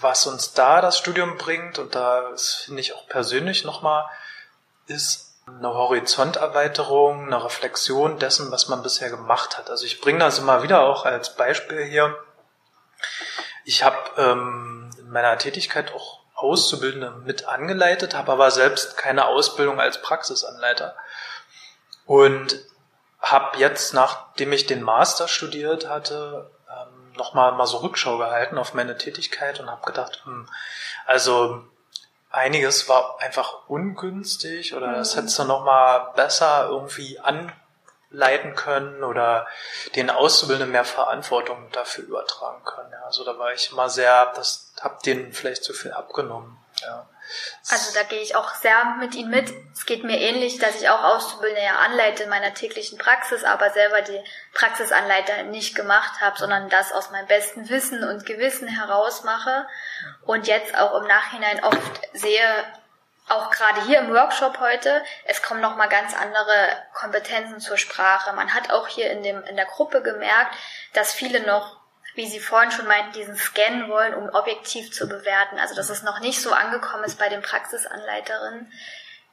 was 0.00 0.26
uns 0.26 0.52
da 0.52 0.80
das 0.80 0.98
Studium 0.98 1.36
bringt 1.38 1.78
und 1.78 1.94
da 1.94 2.32
finde 2.36 2.80
ich 2.80 2.94
auch 2.94 3.06
persönlich 3.08 3.64
nochmal, 3.64 4.08
ist 4.86 5.28
eine 5.46 5.72
Horizonterweiterung, 5.72 7.26
eine 7.26 7.44
Reflexion 7.44 8.18
dessen, 8.18 8.50
was 8.50 8.68
man 8.68 8.82
bisher 8.82 9.10
gemacht 9.10 9.58
hat. 9.58 9.70
Also 9.70 9.86
ich 9.86 10.00
bringe 10.00 10.20
das 10.20 10.38
immer 10.38 10.62
wieder 10.62 10.82
auch 10.82 11.04
als 11.04 11.34
Beispiel 11.34 11.84
hier. 11.84 12.16
Ich 13.64 13.82
habe 13.82 13.96
ähm, 14.16 14.90
in 14.98 15.10
meiner 15.10 15.36
Tätigkeit 15.38 15.92
auch 15.94 16.20
Auszubildende 16.34 17.10
mit 17.24 17.48
angeleitet, 17.48 18.14
habe 18.14 18.32
aber 18.32 18.50
selbst 18.50 18.96
keine 18.96 19.26
Ausbildung 19.26 19.80
als 19.80 20.00
Praxisanleiter. 20.00 20.94
Und 22.06 22.60
habe 23.20 23.58
jetzt, 23.58 23.92
nachdem 23.92 24.52
ich 24.52 24.66
den 24.66 24.82
Master 24.82 25.26
studiert 25.26 25.88
hatte, 25.88 26.50
nochmal 27.18 27.52
mal 27.52 27.66
so 27.66 27.78
Rückschau 27.78 28.16
gehalten 28.16 28.56
auf 28.56 28.72
meine 28.72 28.96
Tätigkeit 28.96 29.60
und 29.60 29.70
habe 29.70 29.84
gedacht, 29.84 30.22
hm, 30.24 30.48
also 31.06 31.62
einiges 32.30 32.88
war 32.88 33.20
einfach 33.20 33.68
ungünstig 33.68 34.74
oder 34.74 34.92
das 34.94 35.14
mhm. 35.14 35.20
hättest 35.20 35.38
du 35.38 35.44
nochmal 35.44 36.12
besser 36.14 36.66
irgendwie 36.68 37.18
anleiten 37.20 38.54
können 38.54 39.04
oder 39.04 39.46
den 39.96 40.10
Auszubildenden 40.10 40.72
mehr 40.72 40.84
Verantwortung 40.84 41.68
dafür 41.72 42.04
übertragen 42.04 42.64
können. 42.64 42.94
Also 43.04 43.24
da 43.24 43.38
war 43.38 43.52
ich 43.52 43.72
immer 43.72 43.88
sehr, 43.88 44.32
das 44.34 44.72
habe 44.80 44.98
denen 45.04 45.32
vielleicht 45.32 45.64
zu 45.64 45.72
viel 45.72 45.92
abgenommen. 45.92 46.58
Ja. 46.80 47.08
Also 47.70 47.92
da 47.94 48.02
gehe 48.04 48.20
ich 48.20 48.36
auch 48.36 48.54
sehr 48.54 48.96
mit 48.98 49.14
Ihnen 49.14 49.30
mit. 49.30 49.52
Es 49.72 49.84
geht 49.84 50.04
mir 50.04 50.18
ähnlich, 50.18 50.58
dass 50.58 50.80
ich 50.80 50.88
auch 50.88 51.02
Auszubildende 51.02 51.62
ja 51.62 51.76
anleite 51.76 52.24
in 52.24 52.30
meiner 52.30 52.54
täglichen 52.54 52.98
Praxis, 52.98 53.44
aber 53.44 53.70
selber 53.70 54.00
die 54.02 54.20
Praxisanleiter 54.54 55.42
nicht 55.44 55.74
gemacht 55.74 56.20
habe, 56.20 56.38
sondern 56.38 56.68
das 56.70 56.92
aus 56.92 57.10
meinem 57.10 57.26
besten 57.26 57.68
Wissen 57.68 58.02
und 58.04 58.26
Gewissen 58.26 58.68
heraus 58.68 59.24
mache 59.24 59.66
und 60.24 60.46
jetzt 60.46 60.76
auch 60.76 61.00
im 61.00 61.06
Nachhinein 61.06 61.62
oft 61.62 62.00
sehe, 62.14 62.42
auch 63.28 63.50
gerade 63.50 63.84
hier 63.84 63.98
im 63.98 64.14
Workshop 64.14 64.58
heute, 64.58 65.04
es 65.24 65.42
kommen 65.42 65.60
noch 65.60 65.76
mal 65.76 65.88
ganz 65.88 66.14
andere 66.16 66.82
Kompetenzen 66.94 67.60
zur 67.60 67.76
Sprache. 67.76 68.32
Man 68.32 68.54
hat 68.54 68.70
auch 68.70 68.88
hier 68.88 69.10
in 69.10 69.22
dem 69.22 69.42
in 69.44 69.56
der 69.56 69.66
Gruppe 69.66 70.02
gemerkt, 70.02 70.54
dass 70.94 71.12
viele 71.12 71.40
noch 71.40 71.77
wie 72.14 72.26
Sie 72.26 72.40
vorhin 72.40 72.70
schon 72.70 72.86
meinten, 72.86 73.12
diesen 73.12 73.36
Scan 73.36 73.88
wollen, 73.88 74.14
um 74.14 74.28
objektiv 74.30 74.92
zu 74.92 75.08
bewerten. 75.08 75.58
Also 75.58 75.74
dass 75.74 75.90
es 75.90 76.02
noch 76.02 76.20
nicht 76.20 76.40
so 76.40 76.52
angekommen 76.52 77.04
ist 77.04 77.18
bei 77.18 77.28
den 77.28 77.42
Praxisanleiterinnen. 77.42 78.72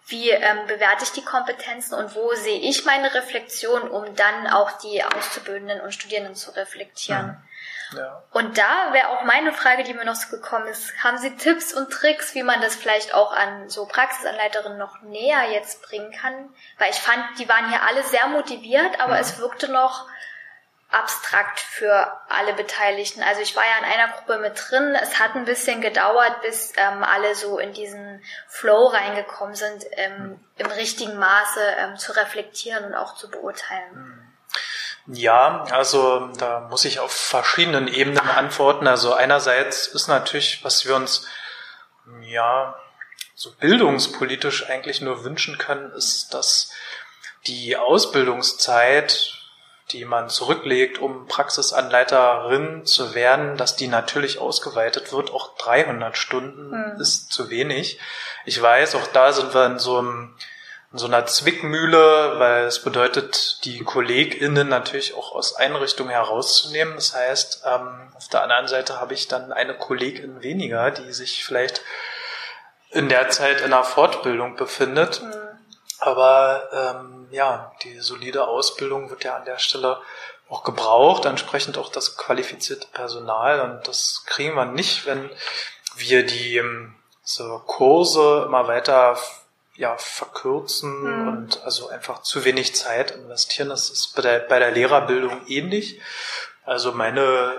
Wie 0.08 0.30
ähm, 0.30 0.68
bewerte 0.68 1.04
ich 1.04 1.12
die 1.14 1.26
Kompetenzen 1.26 1.96
und 1.96 2.14
wo 2.14 2.32
sehe 2.36 2.60
ich 2.60 2.86
meine 2.86 3.12
Reflexion, 3.16 3.90
um 3.90 4.16
dann 4.16 4.48
auch 4.48 4.72
die 4.80 5.04
Auszubildenden 5.04 5.82
und 5.82 5.94
Studierenden 5.94 6.36
zu 6.36 6.52
reflektieren? 6.52 7.28
Mhm. 7.28 7.98
Ja. 7.98 8.24
Und 8.32 8.58
da 8.58 8.94
wäre 8.94 9.10
auch 9.10 9.24
meine 9.24 9.52
Frage, 9.54 9.84
die 9.84 9.94
mir 9.94 10.06
noch 10.06 10.16
so 10.16 10.30
gekommen 10.30 10.68
ist, 10.68 10.94
haben 11.04 11.18
Sie 11.18 11.36
Tipps 11.36 11.74
und 11.74 11.92
Tricks, 11.92 12.36
wie 12.36 12.44
man 12.44 12.62
das 12.62 12.76
vielleicht 12.76 13.14
auch 13.14 13.32
an 13.32 13.70
so 13.70 13.86
Praxisanleiterinnen 13.86 14.78
noch 14.78 15.02
näher 15.02 15.52
jetzt 15.52 15.82
bringen 15.84 16.12
kann? 16.12 16.54
Weil 16.78 16.92
ich 16.92 16.98
fand, 16.98 17.24
die 17.40 17.48
waren 17.48 17.70
hier 17.70 17.84
alle 17.84 18.04
sehr 18.04 18.28
motiviert, 18.28 19.00
aber 19.00 19.16
mhm. 19.16 19.22
es 19.22 19.40
wirkte 19.40 19.72
noch 19.72 20.08
abstrakt 20.92 21.60
für 21.60 22.12
alle 22.30 22.54
Beteiligten. 22.54 23.22
Also 23.22 23.42
ich 23.42 23.56
war 23.56 23.64
ja 23.64 23.80
in 23.80 23.94
einer 23.94 24.14
Gruppe 24.14 24.38
mit 24.38 24.54
drin. 24.70 24.96
Es 25.02 25.20
hat 25.20 25.36
ein 25.36 25.46
bisschen 25.46 25.82
gedauert, 25.82 26.42
bis 26.42 26.74
ähm, 26.78 27.04
alle 27.04 27.36
so 27.36 27.60
in 27.60 27.74
diesen 27.74 28.24
Flow 28.48 28.88
reingekommen 28.88 29.56
sind, 29.56 29.84
ähm, 29.92 30.40
im 30.58 30.68
richtigen 30.68 31.18
Maße 31.18 31.62
ähm, 31.80 31.98
zu 31.98 32.16
reflektieren 32.16 32.86
und 32.86 32.94
auch 32.96 33.16
zu 33.16 33.30
beurteilen. 33.30 34.22
Ja, 35.08 35.66
also 35.70 36.28
da 36.38 36.62
muss 36.62 36.86
ich 36.86 37.00
auf 37.00 37.12
verschiedenen 37.12 37.88
Ebenen 37.88 38.20
antworten. 38.20 38.88
Also 38.88 39.14
einerseits 39.14 39.88
ist 39.88 40.08
natürlich, 40.08 40.64
was 40.64 40.86
wir 40.86 40.96
uns 40.96 41.28
ja 42.22 42.76
so 43.36 43.52
bildungspolitisch 43.52 44.70
eigentlich 44.70 45.02
nur 45.02 45.24
wünschen 45.24 45.58
können, 45.58 45.92
ist, 45.92 46.34
dass 46.34 46.72
die 47.46 47.76
Ausbildungszeit 47.78 49.45
die 49.92 50.06
man 50.06 50.30
zurücklegt, 50.30 50.98
um 50.98 51.28
Praxisanleiterin 51.28 52.86
zu 52.86 53.14
werden, 53.14 53.56
dass 53.58 53.76
die 53.76 53.88
natürlich 53.88 54.40
ausgeweitet 54.40 55.14
wird. 55.14 55.32
Auch 55.32 55.56
300 55.58 56.18
Stunden 56.18 56.72
hm. 56.72 57.02
ist 57.02 57.32
zu 57.32 57.50
wenig. 57.50 58.00
Ich 58.46 58.62
weiß, 58.62 58.96
auch 58.96 59.08
da 59.08 59.32
sind 59.32 59.54
wir 59.54 59.66
in 59.66 59.80
so 59.80 60.00
einem 60.00 60.36
in 60.96 61.00
so 61.00 61.08
einer 61.08 61.26
Zwickmühle, 61.26 62.40
weil 62.40 62.64
es 62.68 62.82
bedeutet, 62.82 63.66
die 63.66 63.84
KollegInnen 63.84 64.70
natürlich 64.70 65.14
auch 65.14 65.36
aus 65.36 65.58
Einrichtungen 65.58 66.12
herauszunehmen. 66.12 66.96
Das 66.96 67.14
heißt, 67.14 67.64
ähm, 67.66 68.14
auf 68.16 68.30
der 68.30 68.44
anderen 68.44 68.70
Seite 68.70 69.02
habe 69.02 69.14
ich 69.14 69.28
dann 69.28 69.52
eine 69.52 69.74
Kollegin 69.74 70.42
weniger, 70.42 70.92
die 70.92 71.12
sich 71.12 71.44
vielleicht 71.44 71.82
in 72.92 73.10
der 73.10 73.30
Zeit 73.30 73.60
in 73.60 73.74
einer 73.74 73.84
Fortbildung 73.84 74.56
befindet. 74.56 75.22
Mhm. 75.22 75.34
Aber 76.00 76.70
ähm, 76.72 77.15
ja, 77.36 77.74
die 77.84 78.00
solide 78.00 78.48
Ausbildung 78.48 79.10
wird 79.10 79.24
ja 79.24 79.36
an 79.36 79.46
der 79.46 79.60
Stelle 79.60 80.02
auch 80.50 80.64
gebraucht, 80.64 81.26
entsprechend 81.26 81.78
auch 81.78 81.92
das 81.92 82.18
qualifizierte 82.18 82.88
Personal. 82.88 83.62
Und 83.62 83.88
das 83.88 84.24
kriegen 84.26 84.56
wir 84.56 84.66
nicht, 84.66 85.06
wenn 85.06 85.30
wir 85.96 86.26
die 86.26 86.58
ähm, 86.58 86.96
so 87.24 87.60
Kurse 87.66 88.44
immer 88.46 88.68
weiter 88.68 89.18
ja, 89.76 89.98
verkürzen 89.98 91.02
mhm. 91.02 91.28
und 91.28 91.64
also 91.64 91.90
einfach 91.90 92.22
zu 92.22 92.46
wenig 92.46 92.76
Zeit 92.76 93.12
investieren. 93.12 93.70
Das 93.70 93.90
ist 93.90 94.16
bei 94.16 94.22
der, 94.22 94.40
bei 94.40 94.60
der 94.60 94.72
Lehrerbildung 94.72 95.46
ähnlich. 95.48 96.00
Also 96.64 96.94
meine 96.94 97.54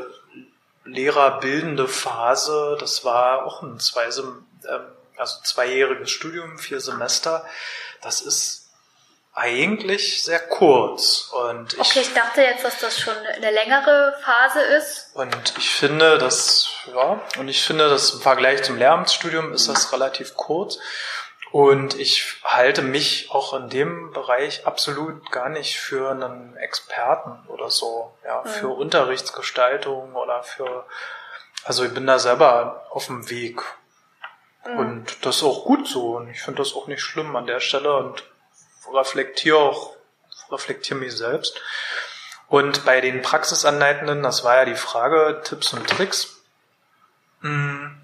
lehrerbildende 0.84 1.88
Phase, 1.88 2.76
das 2.80 3.04
war 3.04 3.44
auch 3.44 3.62
ein 3.62 3.78
zwei, 3.80 4.04
ähm, 4.04 4.44
also 5.16 5.42
zweijähriges 5.42 6.10
Studium, 6.10 6.58
vier 6.58 6.80
Semester. 6.80 7.44
Das 8.00 8.22
ist 8.22 8.65
eigentlich 9.36 10.24
sehr 10.24 10.40
kurz. 10.40 11.30
Und 11.30 11.74
ich, 11.74 11.78
okay, 11.78 12.00
ich 12.00 12.14
dachte 12.14 12.40
jetzt, 12.40 12.64
dass 12.64 12.80
das 12.80 12.98
schon 12.98 13.14
eine 13.14 13.50
längere 13.50 14.16
Phase 14.24 14.60
ist. 14.60 15.10
Und 15.14 15.54
ich 15.58 15.70
finde, 15.70 16.16
dass, 16.16 16.70
ja, 16.86 17.20
und 17.38 17.48
ich 17.48 17.62
finde, 17.62 17.88
dass 17.90 18.14
im 18.14 18.20
Vergleich 18.20 18.62
zum 18.62 18.78
Lehramtsstudium 18.78 19.52
ist 19.52 19.68
das 19.68 19.92
relativ 19.92 20.34
kurz. 20.36 20.78
Und 21.52 21.94
ich 22.00 22.40
halte 22.44 22.80
mich 22.80 23.30
auch 23.30 23.52
in 23.52 23.68
dem 23.68 24.10
Bereich 24.12 24.66
absolut 24.66 25.30
gar 25.30 25.50
nicht 25.50 25.78
für 25.78 26.10
einen 26.10 26.56
Experten 26.56 27.46
oder 27.48 27.70
so, 27.70 28.16
ja, 28.24 28.42
mhm. 28.42 28.48
für 28.48 28.68
Unterrichtsgestaltung 28.68 30.14
oder 30.16 30.42
für, 30.42 30.86
also 31.64 31.84
ich 31.84 31.92
bin 31.92 32.06
da 32.06 32.18
selber 32.18 32.86
auf 32.90 33.06
dem 33.06 33.28
Weg. 33.28 33.62
Mhm. 34.66 34.78
Und 34.78 35.26
das 35.26 35.36
ist 35.36 35.42
auch 35.42 35.64
gut 35.66 35.86
so. 35.86 36.16
Und 36.16 36.30
ich 36.30 36.40
finde 36.40 36.62
das 36.62 36.74
auch 36.74 36.86
nicht 36.86 37.02
schlimm 37.02 37.36
an 37.36 37.46
der 37.46 37.60
Stelle 37.60 37.94
und 37.94 38.24
reflektiere 38.92 39.58
auch, 39.58 39.96
reflektiere 40.50 40.98
mich 40.98 41.16
selbst. 41.16 41.60
Und 42.48 42.84
bei 42.84 43.00
den 43.00 43.22
Praxisanleitenden, 43.22 44.22
das 44.22 44.44
war 44.44 44.56
ja 44.56 44.64
die 44.64 44.76
Frage, 44.76 45.42
Tipps 45.44 45.72
und 45.72 45.88
Tricks. 45.88 46.36
Hm, 47.40 48.00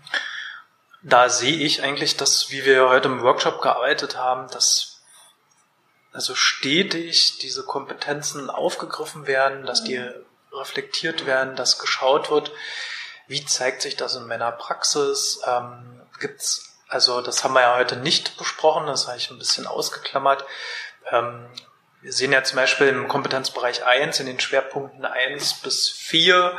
da 1.02 1.28
sehe 1.28 1.56
ich 1.56 1.82
eigentlich 1.82 2.16
das, 2.16 2.50
wie 2.50 2.64
wir 2.64 2.88
heute 2.88 3.08
im 3.08 3.22
Workshop 3.22 3.60
gearbeitet 3.60 4.16
haben, 4.16 4.48
dass 4.50 5.02
also 6.12 6.34
stetig 6.34 7.38
diese 7.38 7.64
Kompetenzen 7.64 8.50
aufgegriffen 8.50 9.26
werden, 9.26 9.64
dass 9.64 9.82
die 9.82 10.02
reflektiert 10.52 11.24
werden, 11.24 11.56
dass 11.56 11.78
geschaut 11.78 12.30
wird, 12.30 12.52
wie 13.26 13.44
zeigt 13.44 13.82
sich 13.82 13.96
das 13.96 14.16
in 14.16 14.26
meiner 14.26 14.52
Praxis, 14.52 15.40
ähm, 15.46 16.02
gibt's, 16.20 16.71
also 16.92 17.20
das 17.22 17.42
haben 17.42 17.54
wir 17.54 17.62
ja 17.62 17.74
heute 17.76 17.96
nicht 17.96 18.36
besprochen, 18.36 18.86
das 18.86 19.08
habe 19.08 19.16
ich 19.16 19.30
ein 19.30 19.38
bisschen 19.38 19.66
ausgeklammert. 19.66 20.44
Ähm, 21.10 21.48
wir 22.02 22.12
sehen 22.12 22.32
ja 22.32 22.44
zum 22.44 22.56
Beispiel 22.56 22.88
im 22.88 23.08
Kompetenzbereich 23.08 23.86
1, 23.86 24.20
in 24.20 24.26
den 24.26 24.38
Schwerpunkten 24.38 25.06
1 25.06 25.62
bis 25.62 25.88
4, 25.88 26.54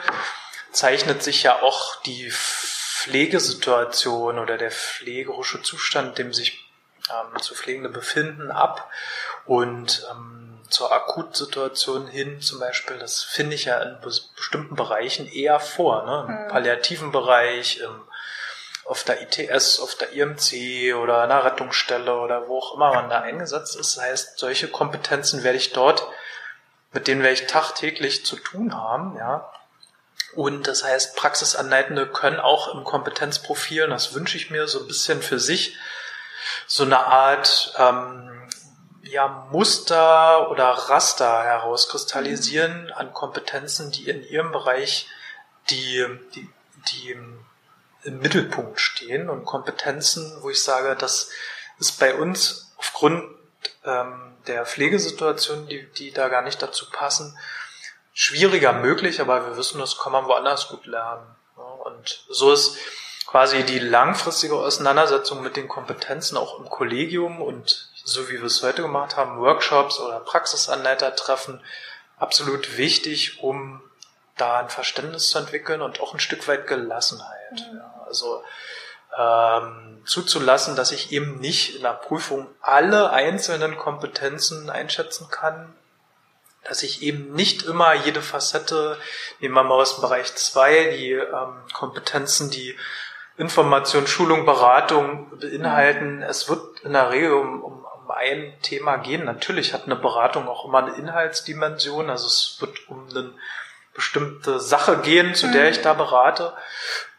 zeichnet 0.71 1.21
sich 1.21 1.43
ja 1.43 1.61
auch 1.61 2.01
die 2.01 2.31
Pflegesituation 2.31 4.39
oder 4.39 4.57
der 4.57 4.71
pflegerische 4.71 5.61
Zustand, 5.61 6.17
dem 6.17 6.33
sich 6.33 6.67
ähm, 7.11 7.39
zu 7.39 7.53
Pflegende 7.53 7.89
befinden, 7.89 8.49
ab. 8.49 8.89
Und 9.45 10.03
ähm, 10.09 10.61
zur 10.69 10.91
Akutsituation 10.91 12.07
hin 12.07 12.41
zum 12.41 12.59
Beispiel, 12.59 12.97
das 12.97 13.21
finde 13.21 13.53
ich 13.53 13.65
ja 13.65 13.79
in 13.83 13.99
bestimmten 14.01 14.75
Bereichen 14.75 15.27
eher 15.27 15.59
vor. 15.59 16.05
Ne? 16.05 16.25
Im 16.27 16.45
mhm. 16.45 16.49
palliativen 16.49 17.11
Bereich, 17.11 17.81
im, 17.81 18.01
auf 18.93 19.03
der 19.03 19.23
ITS, 19.23 19.79
auf 19.79 19.95
der 19.95 20.11
IMC 20.11 20.93
oder 20.93 21.23
einer 21.23 21.43
Rettungsstelle 21.43 22.15
oder 22.15 22.47
wo 22.47 22.59
auch 22.59 22.75
immer 22.75 22.93
man 22.93 23.09
da 23.09 23.21
eingesetzt 23.21 23.75
ist. 23.75 23.97
Das 23.97 24.03
heißt, 24.03 24.37
solche 24.37 24.67
Kompetenzen 24.67 25.43
werde 25.43 25.57
ich 25.57 25.73
dort, 25.73 26.07
mit 26.91 27.07
denen 27.07 27.23
werde 27.23 27.33
ich 27.33 27.47
tagtäglich 27.47 28.23
zu 28.23 28.35
tun 28.35 28.75
haben, 28.75 29.17
ja. 29.17 29.51
Und 30.35 30.67
das 30.67 30.83
heißt, 30.83 31.15
Praxisanleitende 31.15 32.05
können 32.05 32.39
auch 32.39 32.71
im 32.75 32.83
Kompetenzprofil, 32.83 33.87
das 33.87 34.13
wünsche 34.13 34.37
ich 34.37 34.51
mir 34.51 34.67
so 34.67 34.81
ein 34.81 34.87
bisschen 34.87 35.23
für 35.23 35.39
sich, 35.39 35.75
so 36.67 36.83
eine 36.83 36.99
Art 36.99 37.73
ähm, 37.79 38.47
ja, 39.01 39.47
Muster 39.49 40.51
oder 40.51 40.65
Raster 40.69 41.41
herauskristallisieren 41.45 42.91
an 42.91 43.11
Kompetenzen, 43.11 43.89
die 43.91 44.07
in 44.07 44.23
ihrem 44.23 44.51
Bereich 44.51 45.07
die, 45.71 46.05
die, 46.35 46.47
die 46.91 47.17
im 48.03 48.19
Mittelpunkt 48.19 48.79
stehen 48.79 49.29
und 49.29 49.45
Kompetenzen, 49.45 50.37
wo 50.41 50.49
ich 50.49 50.63
sage, 50.63 50.95
das 50.95 51.29
ist 51.79 51.99
bei 51.99 52.15
uns 52.15 52.73
aufgrund 52.77 53.23
ähm, 53.85 54.33
der 54.47 54.65
Pflegesituation, 54.65 55.67
die, 55.67 55.89
die 55.93 56.11
da 56.11 56.27
gar 56.27 56.41
nicht 56.41 56.61
dazu 56.61 56.89
passen, 56.89 57.37
schwieriger 58.13 58.73
möglich, 58.73 59.21
aber 59.21 59.47
wir 59.47 59.57
wissen, 59.57 59.79
das 59.79 59.97
kann 59.97 60.11
man 60.11 60.25
woanders 60.25 60.67
gut 60.67 60.85
lernen. 60.85 61.35
Und 61.83 62.25
so 62.29 62.51
ist 62.51 62.77
quasi 63.25 63.63
die 63.63 63.79
langfristige 63.79 64.55
Auseinandersetzung 64.55 65.41
mit 65.41 65.55
den 65.55 65.67
Kompetenzen 65.67 66.37
auch 66.37 66.59
im 66.59 66.69
Kollegium 66.69 67.41
und 67.41 67.89
so 68.03 68.29
wie 68.29 68.37
wir 68.37 68.43
es 68.43 68.61
heute 68.61 68.81
gemacht 68.81 69.15
haben, 69.15 69.39
Workshops 69.39 69.99
oder 69.99 70.19
Praxisanleiter 70.19 71.15
treffen, 71.15 71.61
absolut 72.17 72.77
wichtig, 72.77 73.41
um 73.41 73.81
da 74.37 74.59
ein 74.59 74.69
Verständnis 74.69 75.29
zu 75.29 75.37
entwickeln 75.39 75.81
und 75.81 76.01
auch 76.01 76.13
ein 76.13 76.19
Stück 76.19 76.47
weit 76.47 76.67
Gelassenheit. 76.67 77.51
Mhm. 77.51 77.77
Ja, 77.77 78.03
also 78.05 78.43
ähm, 79.17 80.01
zuzulassen, 80.05 80.75
dass 80.75 80.91
ich 80.91 81.11
eben 81.11 81.39
nicht 81.39 81.75
in 81.75 81.83
der 81.83 81.93
Prüfung 81.93 82.47
alle 82.61 83.11
einzelnen 83.11 83.77
Kompetenzen 83.77 84.69
einschätzen 84.69 85.27
kann, 85.29 85.75
dass 86.63 86.81
ich 86.81 87.01
eben 87.03 87.33
nicht 87.33 87.63
immer 87.63 87.93
jede 87.93 88.21
Facette, 88.21 88.97
nehmen 89.39 89.53
wir 89.53 89.63
mal 89.63 89.81
aus 89.81 89.95
dem 89.95 90.01
Bereich 90.01 90.33
2, 90.33 90.95
die 90.97 91.11
ähm, 91.11 91.61
Kompetenzen, 91.73 92.49
die 92.49 92.77
Information, 93.37 94.07
Schulung, 94.07 94.45
Beratung 94.45 95.37
beinhalten. 95.39 96.17
Mhm. 96.17 96.23
Es 96.23 96.49
wird 96.49 96.79
in 96.81 96.93
der 96.93 97.11
Regel 97.11 97.33
um, 97.33 97.61
um, 97.61 97.85
um 97.85 98.11
ein 98.11 98.53
Thema 98.61 98.97
gehen. 98.97 99.25
Natürlich 99.25 99.73
hat 99.73 99.85
eine 99.85 99.95
Beratung 99.95 100.47
auch 100.47 100.65
immer 100.65 100.79
eine 100.79 100.95
Inhaltsdimension, 100.95 102.09
also 102.09 102.27
es 102.27 102.57
wird 102.61 102.89
um 102.89 103.07
eine 103.09 103.33
bestimmte 103.93 104.59
Sache 104.59 104.99
gehen, 104.99 105.35
zu 105.35 105.51
der 105.51 105.65
mhm. 105.65 105.69
ich 105.69 105.81
da 105.81 105.93
berate. 105.93 106.53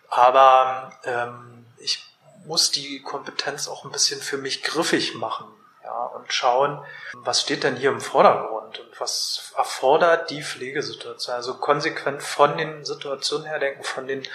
Aber 0.09 0.93
ähm, 1.05 1.67
ich 1.79 2.05
muss 2.45 2.71
die 2.71 3.03
Kompetenz 3.03 3.69
auch 3.69 3.85
ein 3.85 3.93
bisschen 3.93 4.21
für 4.21 4.39
mich 4.39 4.63
griffig 4.63 5.15
machen 5.15 5.47
ja, 5.83 6.05
und 6.07 6.33
schauen, 6.33 6.85
was 7.15 7.41
steht 7.41 7.65
denn 7.65 7.77
hier 7.77 7.91
im 7.91 8.01
Vordergrund 8.01 8.79
und 8.79 9.01
was 9.01 9.53
erfordert 9.57 10.31
die 10.31 10.43
Pflegesituation. 10.43 11.35
Also 11.35 11.55
konsequent 11.55 12.23
von 12.23 12.57
den 12.57 12.85
Situationen 12.85 13.47
her 13.47 13.59
denken, 13.59 13.85
von 13.85 14.07
den 14.07 14.27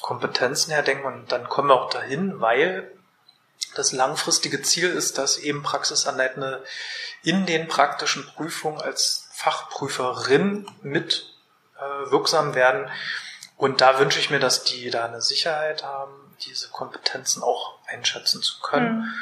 Kompetenzen 0.00 0.72
her 0.72 0.82
denken 0.82 1.06
und 1.06 1.32
dann 1.32 1.48
kommen 1.48 1.68
wir 1.68 1.80
auch 1.80 1.90
dahin, 1.90 2.40
weil 2.40 2.90
das 3.74 3.92
langfristige 3.92 4.60
Ziel 4.62 4.90
ist, 4.90 5.18
dass 5.18 5.38
eben 5.38 5.62
Praxisanleitende 5.62 6.64
in 7.22 7.46
den 7.46 7.68
praktischen 7.68 8.26
Prüfungen 8.26 8.80
als 8.80 9.28
Fachprüferin 9.32 10.68
mit 10.82 11.31
äh, 11.82 12.10
wirksam 12.10 12.54
werden. 12.54 12.90
Und 13.56 13.80
da 13.80 13.98
wünsche 13.98 14.18
ich 14.18 14.30
mir, 14.30 14.40
dass 14.40 14.64
die 14.64 14.90
da 14.90 15.04
eine 15.04 15.20
Sicherheit 15.20 15.84
haben, 15.84 16.36
diese 16.44 16.68
Kompetenzen 16.70 17.42
auch 17.42 17.78
einschätzen 17.86 18.42
zu 18.42 18.60
können, 18.60 19.00
mhm. 19.00 19.14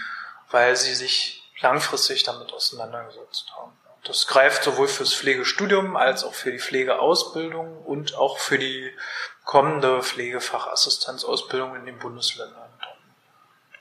weil 0.51 0.77
sie 0.77 0.94
sich 0.94 1.42
langfristig 1.61 2.23
damit 2.23 2.53
auseinandergesetzt 2.53 3.53
haben. 3.57 3.73
Das 4.05 4.27
greift 4.27 4.64
sowohl 4.64 4.88
fürs 4.88 5.12
Pflegestudium 5.12 5.94
als 5.96 6.25
auch 6.25 6.33
für 6.33 6.51
die 6.51 6.59
Pflegeausbildung 6.59 7.83
und 7.85 8.14
auch 8.14 8.38
für 8.38 8.59
die 8.59 8.96
kommende 9.44 10.03
Pflegefachassistenzausbildung 10.03 11.77
in 11.77 11.85
den 11.85 11.99
Bundesländern. 11.99 12.70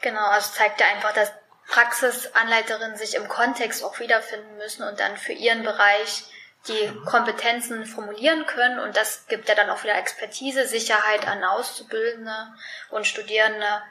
Genau, 0.01 0.25
also 0.25 0.51
zeigt 0.53 0.81
ja 0.81 0.87
einfach, 0.87 1.13
dass 1.13 1.31
Praxisanleiterinnen 1.67 2.97
sich 2.97 3.15
im 3.15 3.27
Kontext 3.27 3.83
auch 3.83 3.99
wiederfinden 3.99 4.57
müssen 4.57 4.83
und 4.83 4.99
dann 4.99 5.15
für 5.17 5.33
ihren 5.33 5.63
Bereich 5.63 6.23
die. 6.67 6.91
Kompetenzen 7.05 7.85
formulieren 7.85 8.45
können 8.45 8.79
und 8.79 8.95
das 8.95 9.27
gibt 9.27 9.47
ja 9.49 9.55
dann 9.55 9.69
auch 9.69 9.83
wieder 9.83 9.95
Expertise, 9.95 10.67
Sicherheit 10.67 11.27
an 11.27 11.43
Auszubildende 11.43 12.53
und 12.89 13.07
Studierende. 13.07 13.81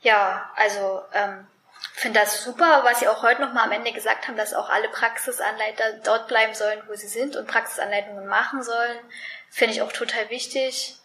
Ja, 0.00 0.50
also 0.56 1.02
ähm, 1.12 1.46
finde 1.92 2.20
das 2.20 2.44
super, 2.44 2.80
was 2.84 3.00
Sie 3.00 3.08
auch 3.08 3.22
heute 3.22 3.42
nochmal 3.42 3.64
am 3.64 3.72
Ende 3.72 3.92
gesagt 3.92 4.28
haben, 4.28 4.36
dass 4.36 4.54
auch 4.54 4.68
alle 4.68 4.88
Praxisanleiter 4.88 5.94
dort 6.04 6.28
bleiben 6.28 6.54
sollen, 6.54 6.82
wo 6.88 6.94
sie 6.94 7.08
sind 7.08 7.36
und 7.36 7.48
Praxisanleitungen 7.48 8.26
machen 8.26 8.62
sollen. 8.62 8.98
Finde 9.50 9.74
ich 9.74 9.82
auch 9.82 9.92
total 9.92 10.30
wichtig. 10.30 10.96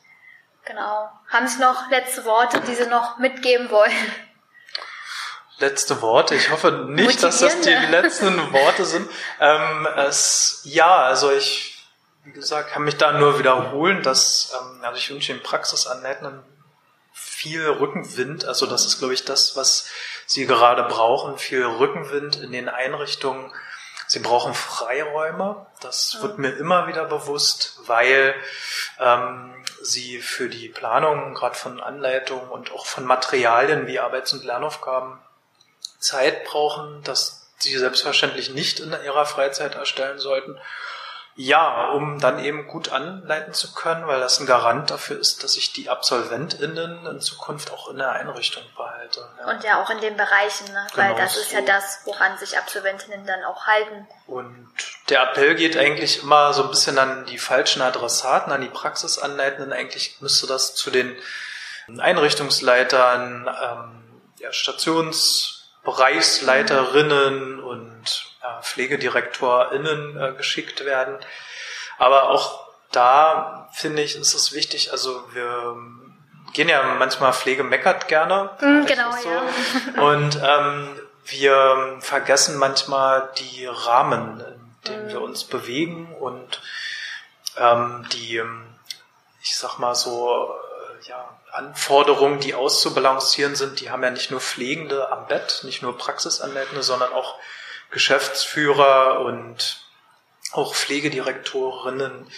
Genau. 0.66 1.10
Haben 1.30 1.48
Sie 1.48 1.60
noch 1.60 1.90
letzte 1.90 2.26
Worte, 2.26 2.62
die 2.62 2.76
Sie 2.76 2.88
noch 2.88 3.18
mitgeben 3.18 3.72
wollen? 3.72 4.29
Letzte 5.60 6.02
Worte. 6.02 6.36
Ich 6.36 6.52
hoffe 6.52 6.86
nicht, 6.88 7.22
dass 7.22 7.40
das 7.40 7.60
die 7.60 7.70
letzten 7.70 8.38
Worte 8.54 8.86
sind. 8.86 9.10
Ähm, 9.42 9.88
es, 9.98 10.62
ja, 10.64 11.04
also 11.04 11.32
ich, 11.32 11.86
wie 12.24 12.32
gesagt, 12.32 12.72
kann 12.72 12.84
mich 12.84 12.96
da 12.96 13.12
nur 13.12 13.40
wiederholen, 13.40 14.02
dass, 14.02 14.54
ähm, 14.54 14.84
also 14.84 14.98
ich 14.98 15.10
wünsche 15.10 15.34
den 15.34 15.44
Praxisanleitenden 15.44 16.42
viel 17.12 17.68
Rückenwind. 17.68 18.46
Also 18.46 18.66
das 18.68 18.86
ist, 18.86 19.00
glaube 19.00 19.14
ich, 19.14 19.26
das, 19.26 19.58
was 19.58 19.90
sie 20.26 20.46
gerade 20.46 20.84
brauchen. 20.84 21.38
Viel 21.38 21.66
Rückenwind 21.66 22.38
in 22.38 22.54
den 22.54 22.70
Einrichtungen. 22.70 23.52
Sie 24.08 24.20
brauchen 24.20 24.54
Freiräume. 24.54 25.68
Das 25.82 26.20
wird 26.22 26.38
mir 26.38 26.52
immer 26.52 26.88
wieder 26.88 27.04
bewusst, 27.04 27.80
weil 27.86 28.34
ähm, 28.98 29.54
sie 29.82 30.20
für 30.22 30.48
die 30.48 30.70
Planung 30.70 31.34
gerade 31.34 31.56
von 31.56 31.82
Anleitungen 31.82 32.50
und 32.50 32.72
auch 32.72 32.86
von 32.86 33.04
Materialien 33.04 33.88
wie 33.88 34.00
Arbeits- 34.00 34.32
und 34.32 34.46
Lernaufgaben 34.46 35.20
Zeit 36.00 36.46
brauchen, 36.46 37.04
dass 37.04 37.48
sie 37.58 37.78
selbstverständlich 37.78 38.50
nicht 38.50 38.80
in 38.80 38.96
ihrer 39.04 39.26
Freizeit 39.26 39.76
erstellen 39.76 40.20
sollten. 40.20 40.58
Ja, 41.36 41.92
um 41.92 42.20
dann 42.20 42.44
eben 42.44 42.68
gut 42.68 42.92
anleiten 42.92 43.54
zu 43.54 43.74
können, 43.74 44.06
weil 44.08 44.20
das 44.20 44.42
ein 44.42 44.46
Garant 44.46 44.90
dafür 44.90 45.18
ist, 45.18 45.42
dass 45.42 45.56
ich 45.56 45.72
die 45.72 45.90
AbsolventInnen 45.90 47.06
in 47.06 47.22
Zukunft 47.22 47.72
auch 47.72 47.90
in 47.90 47.98
der 47.98 48.12
Einrichtung 48.12 48.64
behalte. 48.76 49.26
Ja. 49.40 49.50
Und 49.50 49.64
ja 49.64 49.82
auch 49.82 49.90
in 49.90 50.02
den 50.02 50.18
Bereichen, 50.18 50.66
ne? 50.74 50.86
Genau 50.94 51.08
weil 51.08 51.16
das 51.16 51.38
ist 51.38 51.52
so. 51.52 51.56
ja 51.56 51.62
das, 51.62 52.02
woran 52.04 52.38
sich 52.38 52.58
AbsolventInnen 52.58 53.26
dann 53.26 53.46
auch 53.46 53.68
halten. 53.68 54.06
Und 54.28 54.70
der 55.08 55.30
Appell 55.30 55.56
geht 55.56 55.78
eigentlich 55.78 56.24
immer 56.24 56.52
so 56.52 56.64
ein 56.64 56.72
bisschen 56.72 57.00
an 57.00 57.26
die 57.26 57.40
falschen 57.40 57.82
Adressaten, 57.82 58.52
an 58.52 58.60
die 58.60 58.68
Praxisanleitenden. 58.68 59.72
Eigentlich 59.72 60.18
müsste 60.20 60.46
das 60.46 60.76
zu 60.76 60.92
den 60.92 61.16
Einrichtungsleitern, 62.00 63.48
ähm, 63.48 64.22
ja, 64.40 64.52
Stationsbereichsleiterinnen 65.90 67.60
und 67.60 68.26
äh, 68.42 68.62
PflegedirektorInnen 68.62 70.22
äh, 70.22 70.34
geschickt 70.34 70.86
werden. 70.86 71.18
Aber 71.98 72.30
auch 72.30 72.68
da 72.92 73.70
finde 73.74 74.02
ich, 74.02 74.16
ist 74.16 74.34
es 74.34 74.54
wichtig, 74.54 74.92
also 74.92 75.24
wir 75.34 75.76
gehen 76.54 76.70
ja 76.70 76.82
manchmal 76.98 77.34
Pflege 77.34 77.64
meckert 77.64 78.08
gerne. 78.08 78.50
Mm, 78.62 78.86
genau, 78.86 79.12
so. 79.12 79.30
ja. 79.30 79.44
Und 80.02 80.40
ähm, 80.44 81.00
wir 81.26 81.98
vergessen 82.00 82.58
manchmal 82.58 83.30
die 83.38 83.66
Rahmen, 83.68 84.40
in 84.40 84.76
denen 84.88 85.08
mm. 85.08 85.10
wir 85.10 85.22
uns 85.22 85.44
bewegen 85.44 86.16
und 86.16 86.62
ähm, 87.58 88.08
die, 88.14 88.42
ich 89.44 89.58
sag 89.58 89.78
mal 89.78 89.94
so, 89.94 90.56
ja, 91.08 91.40
Anforderungen, 91.52 92.40
die 92.40 92.54
auszubalancieren 92.54 93.56
sind, 93.56 93.80
die 93.80 93.90
haben 93.90 94.04
ja 94.04 94.12
nicht 94.12 94.32
nur 94.32 94.42
Pflegende 94.42 95.12
am 95.12 95.28
Bett, 95.28 95.62
nicht 95.64 95.82
nur 95.82 95.98
Praxisanleitende, 95.98 96.84
sondern 96.84 97.14
auch 97.14 97.36
Geschäftsführer 97.92 99.22
und 99.22 99.86
auch 100.52 100.76
Pflegedirektorinnen 100.76 102.32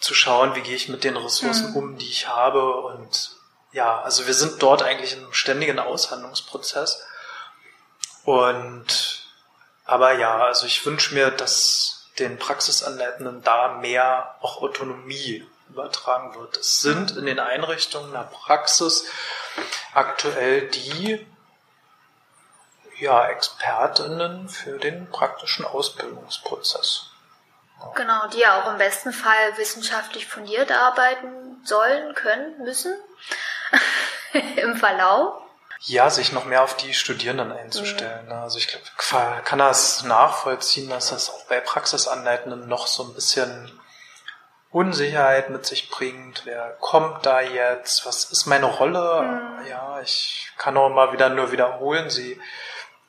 zu 0.00 0.14
schauen, 0.14 0.54
wie 0.54 0.60
gehe 0.60 0.76
ich 0.76 0.88
mit 0.88 1.04
den 1.04 1.16
Ressourcen 1.16 1.70
mhm. 1.70 1.76
um, 1.76 1.98
die 1.98 2.08
ich 2.08 2.28
habe. 2.28 2.76
Und 2.82 3.32
ja, 3.72 4.00
also 4.00 4.26
wir 4.26 4.34
sind 4.34 4.62
dort 4.62 4.82
eigentlich 4.82 5.12
in 5.12 5.20
einem 5.20 5.32
ständigen 5.32 5.78
Aushandlungsprozess. 5.78 7.04
Und 8.24 9.26
aber 9.84 10.12
ja, 10.12 10.44
also 10.44 10.66
ich 10.66 10.84
wünsche 10.84 11.14
mir, 11.14 11.30
dass 11.30 12.08
den 12.18 12.38
Praxisanleitenden 12.38 13.42
da 13.42 13.78
mehr 13.80 14.36
auch 14.40 14.60
Autonomie 14.60 15.46
übertragen 15.68 16.34
wird. 16.34 16.56
Es 16.56 16.80
sind 16.80 17.16
in 17.16 17.26
den 17.26 17.38
Einrichtungen 17.38 18.12
der 18.12 18.30
Praxis 18.32 19.06
aktuell 19.94 20.68
die 20.68 21.26
ja, 22.98 23.28
Expertinnen 23.28 24.48
für 24.48 24.78
den 24.78 25.10
praktischen 25.10 25.64
Ausbildungsprozess. 25.64 27.06
Genau, 27.94 28.26
die 28.28 28.40
ja 28.40 28.60
auch 28.60 28.72
im 28.72 28.78
besten 28.78 29.12
Fall 29.12 29.56
wissenschaftlich 29.56 30.26
fundiert 30.26 30.72
arbeiten 30.72 31.60
sollen, 31.64 32.14
können, 32.14 32.58
müssen 32.64 32.96
im 34.56 34.76
Verlauf. 34.76 35.42
Ja, 35.82 36.10
sich 36.10 36.32
noch 36.32 36.44
mehr 36.44 36.64
auf 36.64 36.76
die 36.76 36.92
Studierenden 36.92 37.52
einzustellen. 37.52 38.26
Mhm. 38.26 38.32
Also 38.32 38.58
ich 38.58 38.66
glaube, 38.66 38.84
kann 39.44 39.60
das 39.60 40.02
nachvollziehen, 40.02 40.90
dass 40.90 41.10
das 41.10 41.30
auch 41.30 41.44
bei 41.44 41.60
Praxisanleitenden 41.60 42.66
noch 42.66 42.88
so 42.88 43.04
ein 43.04 43.14
bisschen 43.14 43.80
Unsicherheit 44.70 45.50
mit 45.50 45.64
sich 45.64 45.88
bringt. 45.88 46.42
Wer 46.44 46.76
kommt 46.80 47.24
da 47.24 47.40
jetzt? 47.40 48.04
Was 48.04 48.24
ist 48.24 48.46
meine 48.46 48.66
Rolle? 48.66 49.22
Mhm. 49.22 49.66
Ja, 49.66 50.00
ich 50.00 50.52
kann 50.58 50.76
auch 50.76 50.90
mal 50.90 51.12
wieder 51.12 51.30
nur 51.30 51.52
wiederholen. 51.52 52.10
Sie 52.10 52.40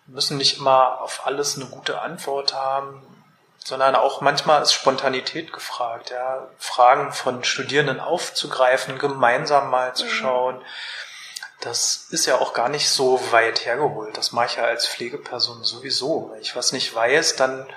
müssen 0.05 0.37
nicht 0.37 0.59
immer 0.59 1.01
auf 1.01 1.25
alles 1.25 1.57
eine 1.57 1.65
gute 1.65 2.01
Antwort 2.01 2.53
haben, 2.53 3.05
sondern 3.63 3.95
auch 3.95 4.21
manchmal 4.21 4.61
ist 4.61 4.73
Spontanität 4.73 5.51
gefragt, 5.51 6.11
ja, 6.11 6.47
Fragen 6.57 7.11
von 7.11 7.43
Studierenden 7.43 7.99
aufzugreifen, 7.99 8.97
gemeinsam 8.97 9.69
mal 9.69 9.93
zu 9.93 10.05
mhm. 10.05 10.09
schauen. 10.09 10.61
Das 11.59 12.07
ist 12.09 12.25
ja 12.25 12.37
auch 12.37 12.53
gar 12.53 12.69
nicht 12.69 12.89
so 12.89 13.19
weit 13.31 13.65
hergeholt. 13.65 14.17
Das 14.17 14.31
mache 14.31 14.45
ich 14.45 14.55
ja 14.55 14.63
als 14.63 14.87
Pflegeperson 14.87 15.65
sowieso. 15.65 16.29
Wenn 16.31 16.41
ich 16.41 16.55
was 16.55 16.71
nicht 16.71 16.95
weiß, 16.95 17.35
dann 17.35 17.67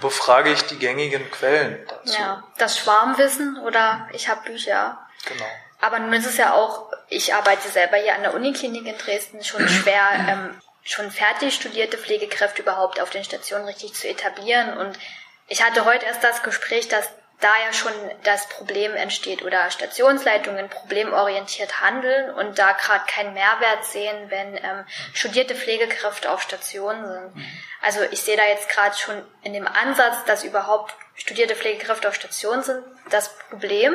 befrage 0.00 0.52
ich 0.52 0.62
die 0.66 0.78
gängigen 0.78 1.30
Quellen 1.30 1.86
dazu. 1.88 2.18
Ja, 2.18 2.42
das 2.58 2.78
Schwarmwissen 2.78 3.58
oder 3.58 4.08
ich 4.12 4.28
habe 4.28 4.42
Bücher. 4.42 4.98
Genau. 5.26 5.46
Aber 5.80 5.98
nun 5.98 6.12
ist 6.12 6.26
es 6.26 6.36
ja 6.36 6.54
auch, 6.54 6.90
ich 7.08 7.34
arbeite 7.34 7.68
selber 7.68 7.96
hier 7.96 8.14
an 8.14 8.22
der 8.22 8.34
Uniklinik 8.34 8.86
in 8.86 8.98
Dresden, 8.98 9.42
schon 9.42 9.68
schwer, 9.68 10.02
ähm, 10.28 10.60
schon 10.82 11.10
fertig 11.10 11.54
studierte 11.54 11.98
Pflegekräfte 11.98 12.62
überhaupt 12.62 13.00
auf 13.00 13.10
den 13.10 13.24
Stationen 13.24 13.66
richtig 13.66 13.94
zu 13.94 14.08
etablieren. 14.08 14.76
Und 14.76 14.98
ich 15.48 15.64
hatte 15.64 15.84
heute 15.84 16.06
erst 16.06 16.24
das 16.24 16.42
Gespräch, 16.42 16.88
dass 16.88 17.08
da 17.40 17.52
ja 17.64 17.72
schon 17.72 17.92
das 18.22 18.48
Problem 18.48 18.94
entsteht 18.94 19.42
oder 19.42 19.70
Stationsleitungen 19.70 20.68
problemorientiert 20.68 21.80
handeln 21.80 22.30
und 22.34 22.58
da 22.58 22.72
gerade 22.72 23.04
keinen 23.06 23.34
Mehrwert 23.34 23.84
sehen, 23.84 24.30
wenn 24.30 24.56
ähm, 24.56 24.84
studierte 25.14 25.54
Pflegekräfte 25.54 26.30
auf 26.30 26.42
Stationen 26.42 27.06
sind. 27.06 27.46
Also 27.80 28.00
ich 28.10 28.20
sehe 28.20 28.36
da 28.36 28.44
jetzt 28.44 28.68
gerade 28.68 28.96
schon 28.96 29.22
in 29.42 29.54
dem 29.54 29.66
Ansatz, 29.66 30.24
dass 30.26 30.44
überhaupt 30.44 30.94
studierte 31.14 31.54
Pflegekräfte 31.54 32.08
auf 32.08 32.14
Stationen 32.14 32.62
sind, 32.62 32.84
das 33.10 33.36
Problem, 33.50 33.94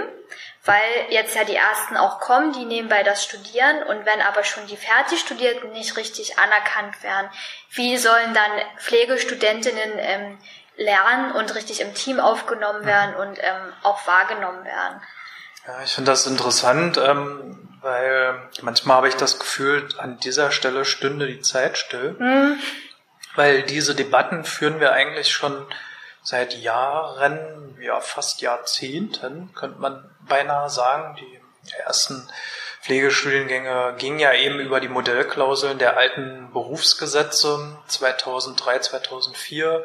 weil 0.63 1.07
jetzt 1.09 1.35
ja 1.35 1.43
die 1.43 1.55
ersten 1.55 1.97
auch 1.97 2.19
kommen, 2.19 2.53
die 2.53 2.65
nebenbei 2.65 3.03
das 3.03 3.23
studieren 3.23 3.83
und 3.83 4.05
wenn 4.05 4.21
aber 4.21 4.43
schon 4.43 4.65
die 4.67 4.77
Fertigstudierten 4.77 5.71
nicht 5.71 5.97
richtig 5.97 6.37
anerkannt 6.39 7.01
werden, 7.03 7.29
wie 7.71 7.97
sollen 7.97 8.33
dann 8.33 8.51
Pflegestudentinnen 8.77 9.93
ähm, 9.97 10.37
lernen 10.77 11.31
und 11.31 11.55
richtig 11.55 11.81
im 11.81 11.93
Team 11.93 12.19
aufgenommen 12.19 12.85
werden 12.85 13.15
und 13.15 13.39
ähm, 13.39 13.73
auch 13.83 14.05
wahrgenommen 14.07 14.63
werden? 14.65 15.01
Ja, 15.67 15.81
ich 15.83 15.93
finde 15.93 16.11
das 16.11 16.27
interessant, 16.27 16.97
ähm, 16.97 17.69
weil 17.81 18.39
manchmal 18.61 18.97
habe 18.97 19.07
ich 19.07 19.15
das 19.15 19.39
Gefühl, 19.39 19.87
an 19.97 20.19
dieser 20.19 20.51
Stelle 20.51 20.85
stünde 20.85 21.27
die 21.27 21.41
Zeit 21.41 21.77
still, 21.77 22.15
mhm. 22.19 22.59
weil 23.35 23.63
diese 23.63 23.95
Debatten 23.95 24.43
führen 24.43 24.79
wir 24.79 24.91
eigentlich 24.91 25.31
schon 25.31 25.65
seit 26.21 26.55
Jahren, 26.55 27.77
ja 27.79 27.99
fast 28.01 28.41
Jahrzehnten, 28.41 29.53
könnte 29.53 29.79
man 29.79 30.09
beinahe 30.27 30.69
sagen. 30.69 31.15
Die 31.15 31.41
ersten 31.79 32.27
Pflegestudiengänge 32.81 33.95
gingen 33.97 34.19
ja 34.19 34.33
eben 34.33 34.59
über 34.59 34.79
die 34.79 34.87
Modellklauseln 34.87 35.79
der 35.79 35.97
alten 35.97 36.51
Berufsgesetze 36.53 37.77
2003, 37.87 38.79
2004 38.79 39.83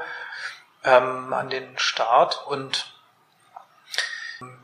ähm, 0.85 1.33
an 1.33 1.51
den 1.51 1.79
Start 1.79 2.47
und 2.47 2.93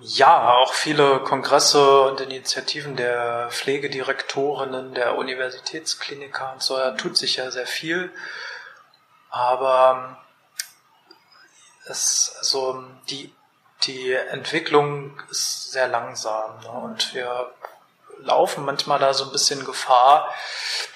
ja, 0.00 0.52
auch 0.54 0.72
viele 0.72 1.20
Kongresse 1.20 2.02
und 2.02 2.20
Initiativen 2.20 2.96
der 2.96 3.48
Pflegedirektorinnen, 3.50 4.94
der 4.94 5.16
Universitätskliniker 5.18 6.52
und 6.54 6.62
so, 6.62 6.78
da 6.78 6.92
tut 6.92 7.18
sich 7.18 7.36
ja 7.36 7.50
sehr 7.50 7.66
viel. 7.66 8.10
Aber 9.28 10.18
es, 11.84 12.34
also 12.38 12.82
die, 13.10 13.34
die 13.82 14.12
Entwicklung 14.12 15.20
ist 15.30 15.72
sehr 15.72 15.88
langsam 15.88 16.58
ne? 16.60 16.70
und 16.70 17.14
wir 17.14 17.52
laufen 18.18 18.64
manchmal 18.64 18.98
da 18.98 19.12
so 19.12 19.24
ein 19.24 19.32
bisschen 19.32 19.64
Gefahr, 19.64 20.32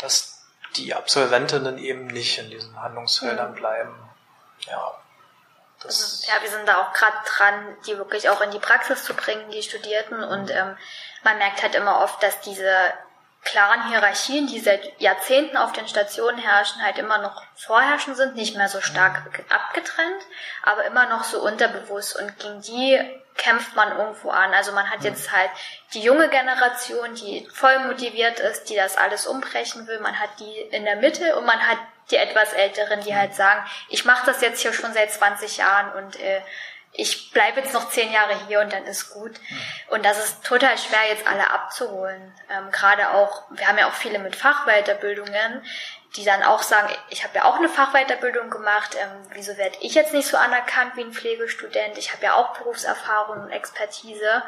dass 0.00 0.42
die 0.76 0.94
Absolventinnen 0.94 1.76
eben 1.76 2.06
nicht 2.06 2.38
in 2.38 2.48
diesen 2.48 2.80
Handlungsfeldern 2.80 3.54
bleiben. 3.54 3.94
Ja. 4.60 4.94
Das 5.82 6.26
ja, 6.26 6.34
wir 6.42 6.50
sind 6.50 6.68
da 6.68 6.82
auch 6.82 6.92
gerade 6.92 7.16
dran, 7.26 7.76
die 7.86 7.96
wirklich 7.96 8.28
auch 8.28 8.40
in 8.40 8.50
die 8.50 8.58
Praxis 8.58 9.04
zu 9.04 9.14
bringen, 9.14 9.50
die 9.50 9.62
Studierten. 9.62 10.22
Und 10.22 10.50
ähm, 10.50 10.76
man 11.24 11.38
merkt 11.38 11.62
halt 11.62 11.74
immer 11.74 12.02
oft, 12.02 12.22
dass 12.22 12.40
diese 12.40 12.74
klaren 13.42 13.88
Hierarchien, 13.88 14.46
die 14.46 14.60
seit 14.60 15.00
Jahrzehnten 15.00 15.56
auf 15.56 15.72
den 15.72 15.88
Stationen 15.88 16.38
herrschen, 16.38 16.82
halt 16.82 16.98
immer 16.98 17.18
noch 17.18 17.42
vorherrschen 17.56 18.14
sind, 18.14 18.36
nicht 18.36 18.56
mehr 18.56 18.68
so 18.68 18.80
stark 18.82 19.22
abgetrennt, 19.48 20.22
aber 20.62 20.84
immer 20.84 21.06
noch 21.06 21.24
so 21.24 21.42
unterbewusst. 21.42 22.16
Und 22.16 22.38
gegen 22.38 22.60
die 22.60 23.22
kämpft 23.40 23.74
man 23.74 23.96
irgendwo 23.96 24.30
an. 24.30 24.52
Also 24.52 24.72
man 24.72 24.88
hat 24.88 25.02
jetzt 25.02 25.32
halt 25.32 25.50
die 25.94 26.02
junge 26.02 26.28
Generation, 26.28 27.14
die 27.14 27.48
voll 27.52 27.78
motiviert 27.80 28.38
ist, 28.38 28.64
die 28.64 28.76
das 28.76 28.96
alles 28.96 29.26
umbrechen 29.26 29.86
will, 29.86 29.98
man 30.00 30.18
hat 30.18 30.30
die 30.38 30.60
in 30.70 30.84
der 30.84 30.96
Mitte 30.96 31.36
und 31.36 31.46
man 31.46 31.66
hat 31.66 31.78
die 32.10 32.16
etwas 32.16 32.52
Älteren, 32.52 33.00
die 33.00 33.14
halt 33.14 33.34
sagen, 33.34 33.64
ich 33.88 34.04
mache 34.04 34.26
das 34.26 34.40
jetzt 34.40 34.60
hier 34.60 34.72
schon 34.72 34.92
seit 34.92 35.10
20 35.10 35.56
Jahren 35.56 35.92
und 35.92 36.20
äh, 36.20 36.42
ich 36.92 37.30
bleibe 37.30 37.60
jetzt 37.60 37.72
noch 37.72 37.88
zehn 37.90 38.12
Jahre 38.12 38.34
hier 38.46 38.60
und 38.60 38.72
dann 38.72 38.84
ist 38.84 39.10
gut. 39.10 39.32
Und 39.88 40.04
das 40.04 40.18
ist 40.18 40.44
total 40.44 40.76
schwer, 40.76 40.98
jetzt 41.08 41.26
alle 41.26 41.48
abzuholen. 41.50 42.34
Ähm, 42.50 42.70
Gerade 42.72 43.10
auch, 43.10 43.44
wir 43.50 43.68
haben 43.68 43.78
ja 43.78 43.88
auch 43.88 43.94
viele 43.94 44.18
mit 44.18 44.34
Fachweiterbildungen, 44.34 45.64
die 46.16 46.24
dann 46.24 46.42
auch 46.42 46.62
sagen, 46.62 46.88
ich 47.08 47.22
habe 47.22 47.36
ja 47.36 47.44
auch 47.44 47.56
eine 47.56 47.68
Fachweiterbildung 47.68 48.50
gemacht, 48.50 48.96
ähm, 48.98 49.10
wieso 49.32 49.56
werde 49.56 49.76
ich 49.80 49.94
jetzt 49.94 50.12
nicht 50.12 50.26
so 50.26 50.36
anerkannt 50.36 50.96
wie 50.96 51.02
ein 51.02 51.12
Pflegestudent? 51.12 51.98
Ich 51.98 52.12
habe 52.12 52.24
ja 52.24 52.34
auch 52.34 52.56
Berufserfahrung 52.58 53.42
und 53.42 53.50
Expertise. 53.50 54.42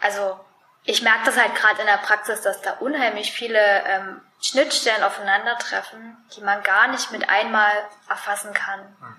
Also 0.00 0.38
ich 0.84 1.02
merke 1.02 1.24
das 1.26 1.36
halt 1.36 1.54
gerade 1.56 1.80
in 1.80 1.86
der 1.86 1.98
Praxis, 1.98 2.42
dass 2.42 2.62
da 2.62 2.74
unheimlich 2.74 3.32
viele 3.32 3.58
ähm, 3.58 4.20
Schnittstellen 4.40 5.02
aufeinandertreffen, 5.02 6.16
die 6.36 6.40
man 6.42 6.62
gar 6.62 6.86
nicht 6.88 7.10
mit 7.10 7.28
einmal 7.28 7.72
erfassen 8.08 8.54
kann. 8.54 8.80
Mhm. 9.00 9.16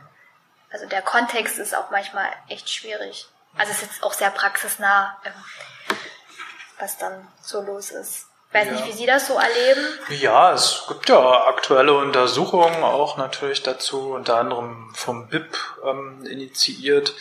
Also 0.71 0.85
der 0.85 1.01
Kontext 1.01 1.57
ist 1.57 1.75
auch 1.75 1.91
manchmal 1.91 2.31
echt 2.47 2.69
schwierig. 2.69 3.27
Also 3.57 3.71
es 3.71 3.81
ist 3.81 3.91
jetzt 3.91 4.03
auch 4.03 4.13
sehr 4.13 4.31
praxisnah, 4.31 5.19
ähm, 5.25 5.33
was 6.77 6.97
dann 6.97 7.27
so 7.41 7.61
los 7.61 7.91
ist. 7.91 8.28
Ich 8.49 8.55
weiß 8.55 8.65
ja. 8.65 8.71
nicht, 8.71 8.87
wie 8.87 8.93
Sie 8.93 9.05
das 9.05 9.27
so 9.27 9.37
erleben. 9.37 9.87
Ja, 10.09 10.53
es 10.53 10.85
gibt 10.87 11.07
ja 11.07 11.45
aktuelle 11.45 11.93
Untersuchungen 11.93 12.83
auch 12.83 13.15
natürlich 13.17 13.61
dazu, 13.61 14.13
unter 14.13 14.37
anderem 14.37 14.91
vom 14.95 15.27
BIP 15.27 15.55
ähm, 15.85 16.25
initiiert, 16.25 17.13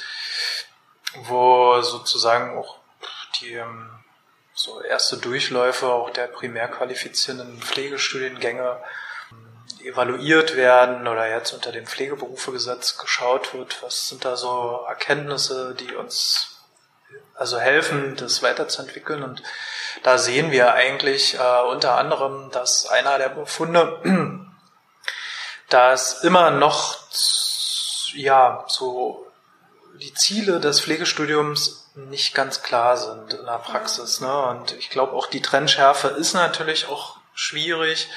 wo 1.25 1.83
sozusagen 1.83 2.57
auch 2.57 2.79
die 3.41 3.53
ähm, 3.53 3.91
so 4.55 4.81
erste 4.81 5.19
Durchläufe 5.19 5.87
auch 5.87 6.11
der 6.11 6.29
primär 6.29 6.67
qualifizierenden 6.69 7.61
Pflegestudiengänge 7.61 8.79
evaluiert 9.85 10.57
werden 10.57 11.07
oder 11.07 11.29
jetzt 11.29 11.53
unter 11.53 11.73
dem 11.73 11.87
Pflegeberufegesetz 11.87 12.97
geschaut 12.97 13.53
wird, 13.53 13.83
was 13.83 14.09
sind 14.09 14.25
da 14.25 14.37
so 14.37 14.85
Erkenntnisse, 14.88 15.75
die 15.79 15.95
uns 15.95 16.58
also 17.38 17.59
helfen, 17.59 18.16
das 18.16 18.42
weiterzuentwickeln. 18.42 19.22
Und 19.22 19.42
da 20.03 20.18
sehen 20.18 20.51
wir 20.51 20.74
eigentlich 20.74 21.35
äh, 21.35 21.62
unter 21.70 21.96
anderem, 21.96 22.51
dass 22.51 22.87
einer 22.87 23.18
der 23.18 23.31
Befunde, 23.31 24.01
dass 25.68 26.24
immer 26.24 26.51
noch 26.51 26.98
ja 28.14 28.64
so 28.68 29.27
die 30.01 30.14
Ziele 30.14 30.61
des 30.61 30.81
Pflegestudiums 30.81 31.90
nicht 31.94 32.35
ganz 32.35 32.62
klar 32.62 32.96
sind 32.96 33.35
in 33.35 33.44
der 33.44 33.59
Praxis. 33.59 34.20
Ne? 34.20 34.42
Und 34.42 34.72
ich 34.72 34.90
glaube 34.90 35.14
auch 35.14 35.27
die 35.27 35.42
Trennschärfe 35.42 36.09
ist 36.09 36.35
natürlich 36.35 36.88
auch 36.88 37.16
schwierig 37.35 38.09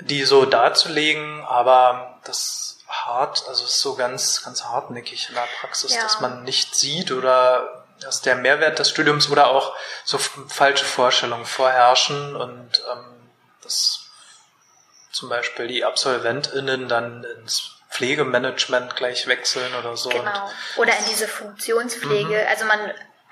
die 0.00 0.24
so 0.24 0.44
darzulegen, 0.44 1.44
aber 1.44 2.20
das 2.24 2.78
hart, 2.86 3.44
also 3.48 3.64
ist 3.64 3.80
so 3.80 3.96
ganz, 3.96 4.42
ganz 4.44 4.64
hartnäckig 4.64 5.28
in 5.28 5.34
der 5.34 5.48
Praxis, 5.60 5.94
ja. 5.94 6.02
dass 6.02 6.20
man 6.20 6.44
nicht 6.44 6.74
sieht 6.74 7.10
oder 7.10 7.84
dass 8.00 8.22
der 8.22 8.36
Mehrwert 8.36 8.78
des 8.78 8.90
Studiums 8.90 9.30
oder 9.30 9.48
auch 9.48 9.74
so 10.04 10.18
falsche 10.18 10.84
Vorstellungen 10.84 11.46
vorherrschen 11.46 12.36
und 12.36 12.82
ähm, 12.92 13.30
dass 13.62 14.06
zum 15.10 15.28
Beispiel 15.28 15.66
die 15.66 15.84
AbsolventInnen 15.84 16.88
dann 16.88 17.24
ins 17.24 17.76
Pflegemanagement 17.90 18.96
gleich 18.96 19.26
wechseln 19.26 19.74
oder 19.74 19.96
so. 19.96 20.10
Genau. 20.10 20.50
Oder 20.76 20.96
in 20.98 21.04
diese 21.10 21.26
Funktionspflege. 21.26 22.42
Mhm. 22.42 22.48
Also 22.48 22.64
man, 22.66 22.78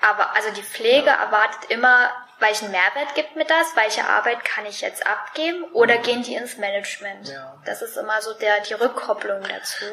aber, 0.01 0.35
also 0.35 0.49
die 0.51 0.63
Pflege 0.63 1.07
ja. 1.07 1.23
erwartet 1.23 1.69
immer 1.69 2.11
welchen 2.39 2.69
Mehrwert 2.71 3.15
gibt 3.15 3.35
mir 3.35 3.45
das, 3.45 3.75
welche 3.75 4.07
Arbeit 4.07 4.45
kann 4.45 4.65
ich 4.65 4.81
jetzt 4.81 5.05
abgeben 5.07 5.63
oder 5.73 5.97
mhm. 5.97 6.03
gehen 6.03 6.23
die 6.23 6.35
ins 6.35 6.57
Management? 6.57 7.29
Ja. 7.29 7.57
Das 7.65 7.81
ist 7.81 7.97
immer 7.97 8.21
so 8.21 8.33
der, 8.33 8.61
die 8.61 8.73
Rückkopplung 8.73 9.41
dazu. 9.43 9.85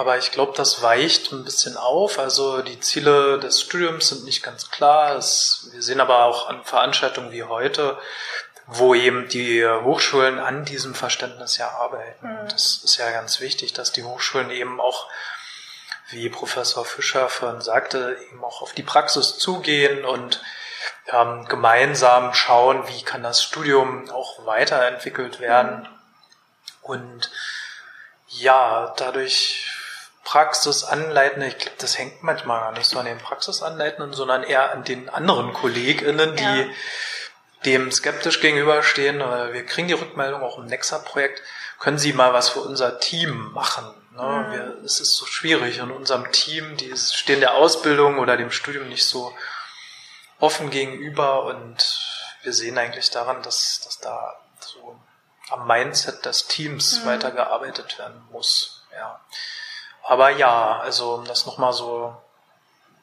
Aber 0.00 0.16
ich 0.16 0.32
glaube, 0.32 0.54
das 0.56 0.80
weicht 0.80 1.30
ein 1.30 1.44
bisschen 1.44 1.76
auf. 1.76 2.18
Also 2.18 2.62
die 2.62 2.80
Ziele 2.80 3.38
des 3.38 3.60
Studiums 3.60 4.08
sind 4.08 4.24
nicht 4.24 4.42
ganz 4.42 4.70
klar. 4.70 5.14
Es, 5.16 5.68
wir 5.74 5.82
sehen 5.82 6.00
aber 6.00 6.24
auch 6.24 6.48
an 6.48 6.64
Veranstaltungen 6.64 7.32
wie 7.32 7.42
heute, 7.42 7.98
wo 8.66 8.94
eben 8.94 9.28
die 9.28 9.62
Hochschulen 9.62 10.38
an 10.38 10.64
diesem 10.64 10.94
Verständnis 10.94 11.58
ja 11.58 11.68
arbeiten. 11.72 12.26
Mhm. 12.26 12.48
Das 12.48 12.80
ist 12.82 12.96
ja 12.96 13.10
ganz 13.10 13.40
wichtig, 13.40 13.74
dass 13.74 13.92
die 13.92 14.02
Hochschulen 14.02 14.50
eben 14.50 14.80
auch, 14.80 15.06
wie 16.08 16.30
Professor 16.30 16.86
Fischer 16.86 17.28
vorhin 17.28 17.60
sagte, 17.60 18.16
eben 18.30 18.42
auch 18.42 18.62
auf 18.62 18.72
die 18.72 18.82
Praxis 18.82 19.36
zugehen 19.36 20.06
und 20.06 20.40
ähm, 21.08 21.44
gemeinsam 21.44 22.32
schauen, 22.32 22.88
wie 22.88 23.02
kann 23.02 23.22
das 23.22 23.42
Studium 23.42 24.08
auch 24.08 24.46
weiterentwickelt 24.46 25.40
werden. 25.40 25.86
Und 26.80 27.30
ja, 28.28 28.94
dadurch 28.96 29.69
Praxis 30.30 30.84
anleiten, 30.84 31.42
ich 31.42 31.58
glaube, 31.58 31.76
das 31.78 31.98
hängt 31.98 32.22
manchmal 32.22 32.60
gar 32.60 32.72
nicht 32.72 32.88
so 32.88 33.00
an 33.00 33.04
den 33.04 33.18
Praxisanleitenden, 33.18 34.12
sondern 34.12 34.44
eher 34.44 34.70
an 34.70 34.84
den 34.84 35.08
anderen 35.08 35.52
KollegInnen, 35.52 36.36
die 36.36 36.42
ja. 36.44 36.66
dem 37.64 37.90
skeptisch 37.90 38.40
gegenüberstehen. 38.40 39.18
Wir 39.18 39.66
kriegen 39.66 39.88
die 39.88 39.94
Rückmeldung 39.94 40.42
auch 40.42 40.58
im 40.58 40.66
Nexa-Projekt, 40.66 41.42
können 41.80 41.98
Sie 41.98 42.12
mal 42.12 42.32
was 42.32 42.50
für 42.50 42.60
unser 42.60 43.00
Team 43.00 43.50
machen? 43.52 43.92
Ne? 44.12 44.22
Mhm. 44.22 44.52
Wir, 44.52 44.84
es 44.84 45.00
ist 45.00 45.16
so 45.16 45.26
schwierig 45.26 45.78
in 45.78 45.90
unserem 45.90 46.30
Team, 46.30 46.76
die 46.76 46.96
stehen 46.96 47.40
der 47.40 47.56
Ausbildung 47.56 48.20
oder 48.20 48.36
dem 48.36 48.52
Studium 48.52 48.88
nicht 48.88 49.06
so 49.06 49.34
offen 50.38 50.70
gegenüber 50.70 51.42
und 51.42 51.98
wir 52.42 52.52
sehen 52.52 52.78
eigentlich 52.78 53.10
daran, 53.10 53.42
dass, 53.42 53.80
dass 53.82 53.98
da 53.98 54.36
so 54.60 54.96
am 55.48 55.66
Mindset 55.66 56.24
des 56.24 56.46
Teams 56.46 57.00
mhm. 57.00 57.06
weitergearbeitet 57.06 57.98
werden 57.98 58.22
muss. 58.30 58.86
Ja. 58.92 59.18
Aber 60.02 60.30
ja, 60.30 60.80
also 60.80 61.14
um 61.14 61.24
das 61.24 61.46
nochmal 61.46 61.72
so 61.72 62.16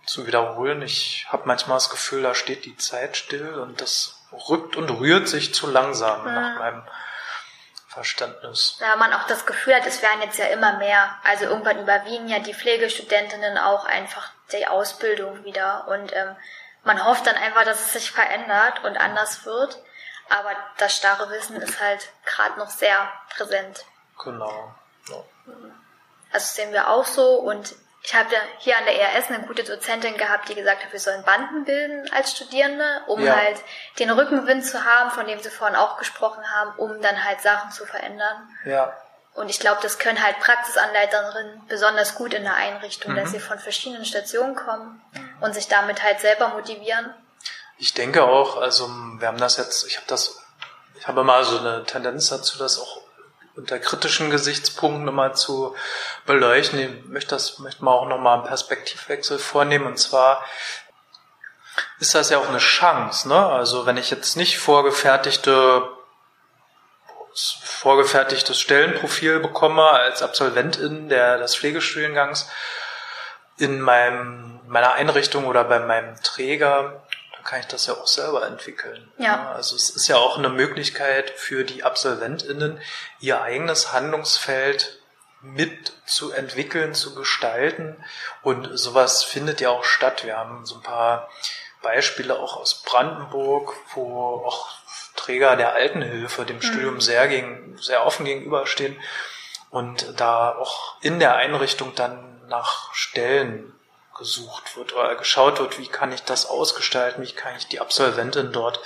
zu 0.05 0.25
wiederholen, 0.25 0.81
ich 0.81 1.27
habe 1.29 1.43
manchmal 1.45 1.77
das 1.77 1.89
Gefühl, 1.89 2.23
da 2.23 2.33
steht 2.33 2.65
die 2.65 2.77
Zeit 2.77 3.17
still 3.17 3.55
und 3.55 3.81
das 3.81 4.17
rückt 4.49 4.75
und 4.75 4.89
rührt 4.89 5.27
sich 5.27 5.53
zu 5.53 5.67
langsam 5.67 6.21
mhm. 6.21 6.33
nach 6.33 6.59
meinem 6.59 6.83
Verständnis. 7.87 8.77
Ja, 8.79 8.95
man 8.95 9.13
auch 9.13 9.25
das 9.27 9.45
Gefühl 9.45 9.75
hat, 9.75 9.85
es 9.85 10.01
werden 10.01 10.21
jetzt 10.21 10.37
ja 10.37 10.45
immer 10.45 10.77
mehr. 10.77 11.15
Also 11.23 11.45
irgendwann 11.45 11.79
überwiegen 11.79 12.27
ja 12.27 12.39
die 12.39 12.53
Pflegestudentinnen 12.53 13.57
auch 13.57 13.85
einfach 13.85 14.29
die 14.51 14.67
Ausbildung 14.67 15.43
wieder 15.43 15.87
und 15.87 16.13
ähm, 16.13 16.35
man 16.83 17.03
hofft 17.03 17.27
dann 17.27 17.35
einfach, 17.35 17.65
dass 17.65 17.85
es 17.85 17.93
sich 17.93 18.11
verändert 18.11 18.83
und 18.83 18.97
anders 18.97 19.45
wird. 19.45 19.77
Aber 20.29 20.51
das 20.77 20.95
starre 20.95 21.29
Wissen 21.29 21.57
ist 21.57 21.81
halt 21.81 22.09
gerade 22.25 22.57
noch 22.59 22.69
sehr 22.69 23.11
präsent. 23.35 23.85
Genau. 24.23 24.73
Ja. 25.09 25.23
Also 26.37 26.53
sehen 26.53 26.71
wir 26.71 26.87
auch 26.89 27.05
so. 27.05 27.39
Und 27.39 27.73
ich 28.03 28.13
habe 28.13 28.31
ja 28.31 28.39
hier 28.59 28.77
an 28.77 28.85
der 28.85 28.95
ERS 28.95 29.29
eine 29.29 29.47
gute 29.47 29.63
Dozentin 29.63 30.17
gehabt, 30.17 30.47
die 30.49 30.53
gesagt 30.53 30.83
hat, 30.83 30.93
wir 30.93 30.99
sollen 30.99 31.23
Banden 31.23 31.65
bilden 31.65 32.07
als 32.13 32.31
Studierende, 32.31 33.01
um 33.07 33.25
ja. 33.25 33.35
halt 33.35 33.57
den 33.97 34.11
Rückenwind 34.11 34.63
zu 34.63 34.85
haben, 34.85 35.09
von 35.09 35.25
dem 35.25 35.39
sie 35.39 35.49
vorhin 35.49 35.75
auch 35.75 35.97
gesprochen 35.97 36.43
haben, 36.53 36.77
um 36.77 37.01
dann 37.01 37.23
halt 37.23 37.41
Sachen 37.41 37.71
zu 37.71 37.87
verändern. 37.87 38.47
Ja. 38.65 38.93
Und 39.33 39.49
ich 39.49 39.59
glaube, 39.59 39.79
das 39.81 39.97
können 39.97 40.23
halt 40.23 40.39
Praxisanleiterinnen 40.39 41.63
besonders 41.67 42.13
gut 42.13 42.35
in 42.35 42.43
der 42.43 42.53
Einrichtung, 42.53 43.13
mhm. 43.13 43.17
dass 43.17 43.31
sie 43.31 43.39
von 43.39 43.57
verschiedenen 43.57 44.05
Stationen 44.05 44.55
kommen 44.55 45.01
und 45.41 45.55
sich 45.55 45.67
damit 45.67 46.03
halt 46.03 46.19
selber 46.19 46.49
motivieren. 46.49 47.15
Ich 47.79 47.95
denke 47.95 48.23
auch, 48.23 48.57
also 48.57 48.87
wir 48.87 49.27
haben 49.27 49.39
das 49.39 49.57
jetzt, 49.57 49.87
ich 49.87 49.97
habe 49.97 50.07
das, 50.07 50.39
ich 50.99 51.07
habe 51.07 51.23
mal 51.23 51.43
so 51.43 51.57
eine 51.57 51.83
Tendenz 51.83 52.29
dazu, 52.29 52.59
das 52.59 52.79
auch 52.79 53.06
unter 53.57 53.79
kritischen 53.79 54.29
Gesichtspunkten 54.29 55.03
nochmal 55.03 55.35
zu 55.35 55.75
beleuchten. 56.25 56.79
Ich 56.79 57.05
möchte 57.05 57.31
das, 57.31 57.59
möchte 57.59 57.83
man 57.83 57.95
auch 57.95 58.07
nochmal 58.07 58.37
einen 58.37 58.47
Perspektivwechsel 58.47 59.39
vornehmen. 59.39 59.87
Und 59.87 59.97
zwar 59.97 60.45
ist 61.99 62.15
das 62.15 62.29
ja 62.29 62.37
auch 62.37 62.47
eine 62.47 62.59
Chance, 62.59 63.27
ne? 63.27 63.47
Also 63.47 63.85
wenn 63.85 63.97
ich 63.97 64.11
jetzt 64.11 64.37
nicht 64.37 64.59
vorgefertigte 64.59 65.89
vorgefertigtes 67.63 68.59
Stellenprofil 68.59 69.39
bekomme 69.39 69.83
als 69.83 70.23
Absolventin 70.23 71.07
der, 71.07 71.37
des 71.37 71.55
Pflegestudiengangs 71.55 72.49
in 73.57 73.79
meinem, 73.79 74.59
meiner 74.65 74.93
Einrichtung 74.93 75.45
oder 75.45 75.63
bei 75.63 75.79
meinem 75.79 76.15
Träger, 76.23 77.06
kann 77.47 77.61
ich 77.61 77.67
das 77.67 77.87
ja 77.87 77.93
auch 77.93 78.07
selber 78.07 78.45
entwickeln. 78.45 79.09
Ja. 79.17 79.53
Also 79.53 79.75
es 79.77 79.89
ist 79.89 80.07
ja 80.09 80.17
auch 80.17 80.37
eine 80.37 80.49
Möglichkeit 80.49 81.31
für 81.31 81.63
die 81.63 81.83
AbsolventInnen, 81.83 82.79
ihr 83.21 83.41
eigenes 83.41 83.93
Handlungsfeld 83.93 84.99
mit 85.41 85.93
zu 86.05 86.33
entwickeln, 86.33 86.93
zu 86.93 87.15
gestalten. 87.15 88.03
Und 88.43 88.77
sowas 88.77 89.23
findet 89.23 89.61
ja 89.61 89.69
auch 89.69 89.85
statt. 89.85 90.25
Wir 90.25 90.35
haben 90.37 90.65
so 90.65 90.75
ein 90.75 90.83
paar 90.83 91.29
Beispiele 91.81 92.37
auch 92.37 92.57
aus 92.57 92.83
Brandenburg, 92.83 93.73
wo 93.93 94.43
auch 94.45 94.67
Träger 95.15 95.55
der 95.55 95.73
Altenhilfe 95.73 96.45
dem 96.45 96.57
mhm. 96.57 96.61
Studium 96.61 97.01
sehr, 97.01 97.29
gegen, 97.29 97.77
sehr 97.79 98.05
offen 98.05 98.25
gegenüberstehen 98.25 98.99
und 99.69 100.19
da 100.19 100.53
auch 100.53 101.01
in 101.01 101.19
der 101.19 101.37
Einrichtung 101.37 101.95
dann 101.95 102.45
nach 102.49 102.93
Stellen 102.93 103.73
gesucht 104.17 104.75
wird 104.75 104.93
oder 104.93 105.15
geschaut 105.15 105.59
wird, 105.59 105.77
wie 105.79 105.87
kann 105.87 106.11
ich 106.11 106.23
das 106.23 106.45
ausgestalten, 106.45 107.23
wie 107.23 107.31
kann 107.31 107.55
ich 107.55 107.67
die 107.67 107.79
Absolventin 107.79 108.51
dort 108.51 108.79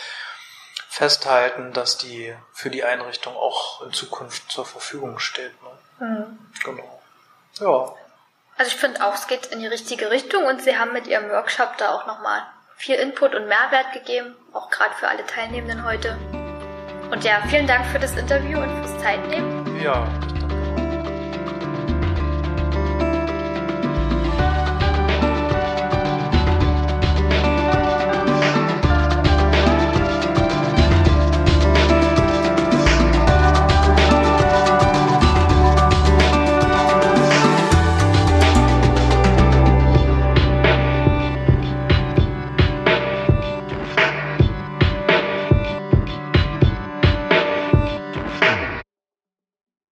festhalten, 0.90 1.72
dass 1.74 1.98
die 1.98 2.36
für 2.52 2.70
die 2.70 2.84
Einrichtung 2.84 3.36
auch 3.36 3.82
in 3.82 3.94
Zukunft 3.94 4.52
zur 4.52 4.66
Verfügung 4.66 5.20
steht. 5.20 5.54
Ne? 5.64 6.08
Mhm. 6.08 6.40
Genau. 6.64 7.02
Ja. 7.60 7.96
Also 8.58 8.72
ich 8.72 8.78
finde 8.78 9.04
auch, 9.06 9.16
es 9.16 9.28
geht 9.28 9.48
in 9.48 9.60
die 9.60 9.68
richtige 9.68 10.12
Richtung 10.12 10.46
und 10.46 10.62
Sie 10.62 10.78
haben 10.78 10.94
mit 10.94 11.08
Ihrem 11.08 11.30
Workshop 11.30 11.78
da 11.78 11.96
auch 11.96 12.06
nochmal 12.08 12.46
viel 12.76 12.96
Input 12.96 13.34
und 13.36 13.48
Mehrwert 13.48 13.94
gegeben, 13.94 14.36
auch 14.54 14.70
gerade 14.70 14.94
für 14.96 15.08
alle 15.08 15.26
Teilnehmenden 15.26 15.86
heute. 15.86 16.18
Und 17.10 17.24
ja, 17.24 17.42
vielen 17.50 17.68
Dank 17.68 17.86
für 17.88 18.00
das 18.00 18.16
Interview 18.16 18.60
und 18.60 18.86
fürs 18.86 19.02
Zeitnehmen. 19.02 19.82
Ja, 19.82 20.08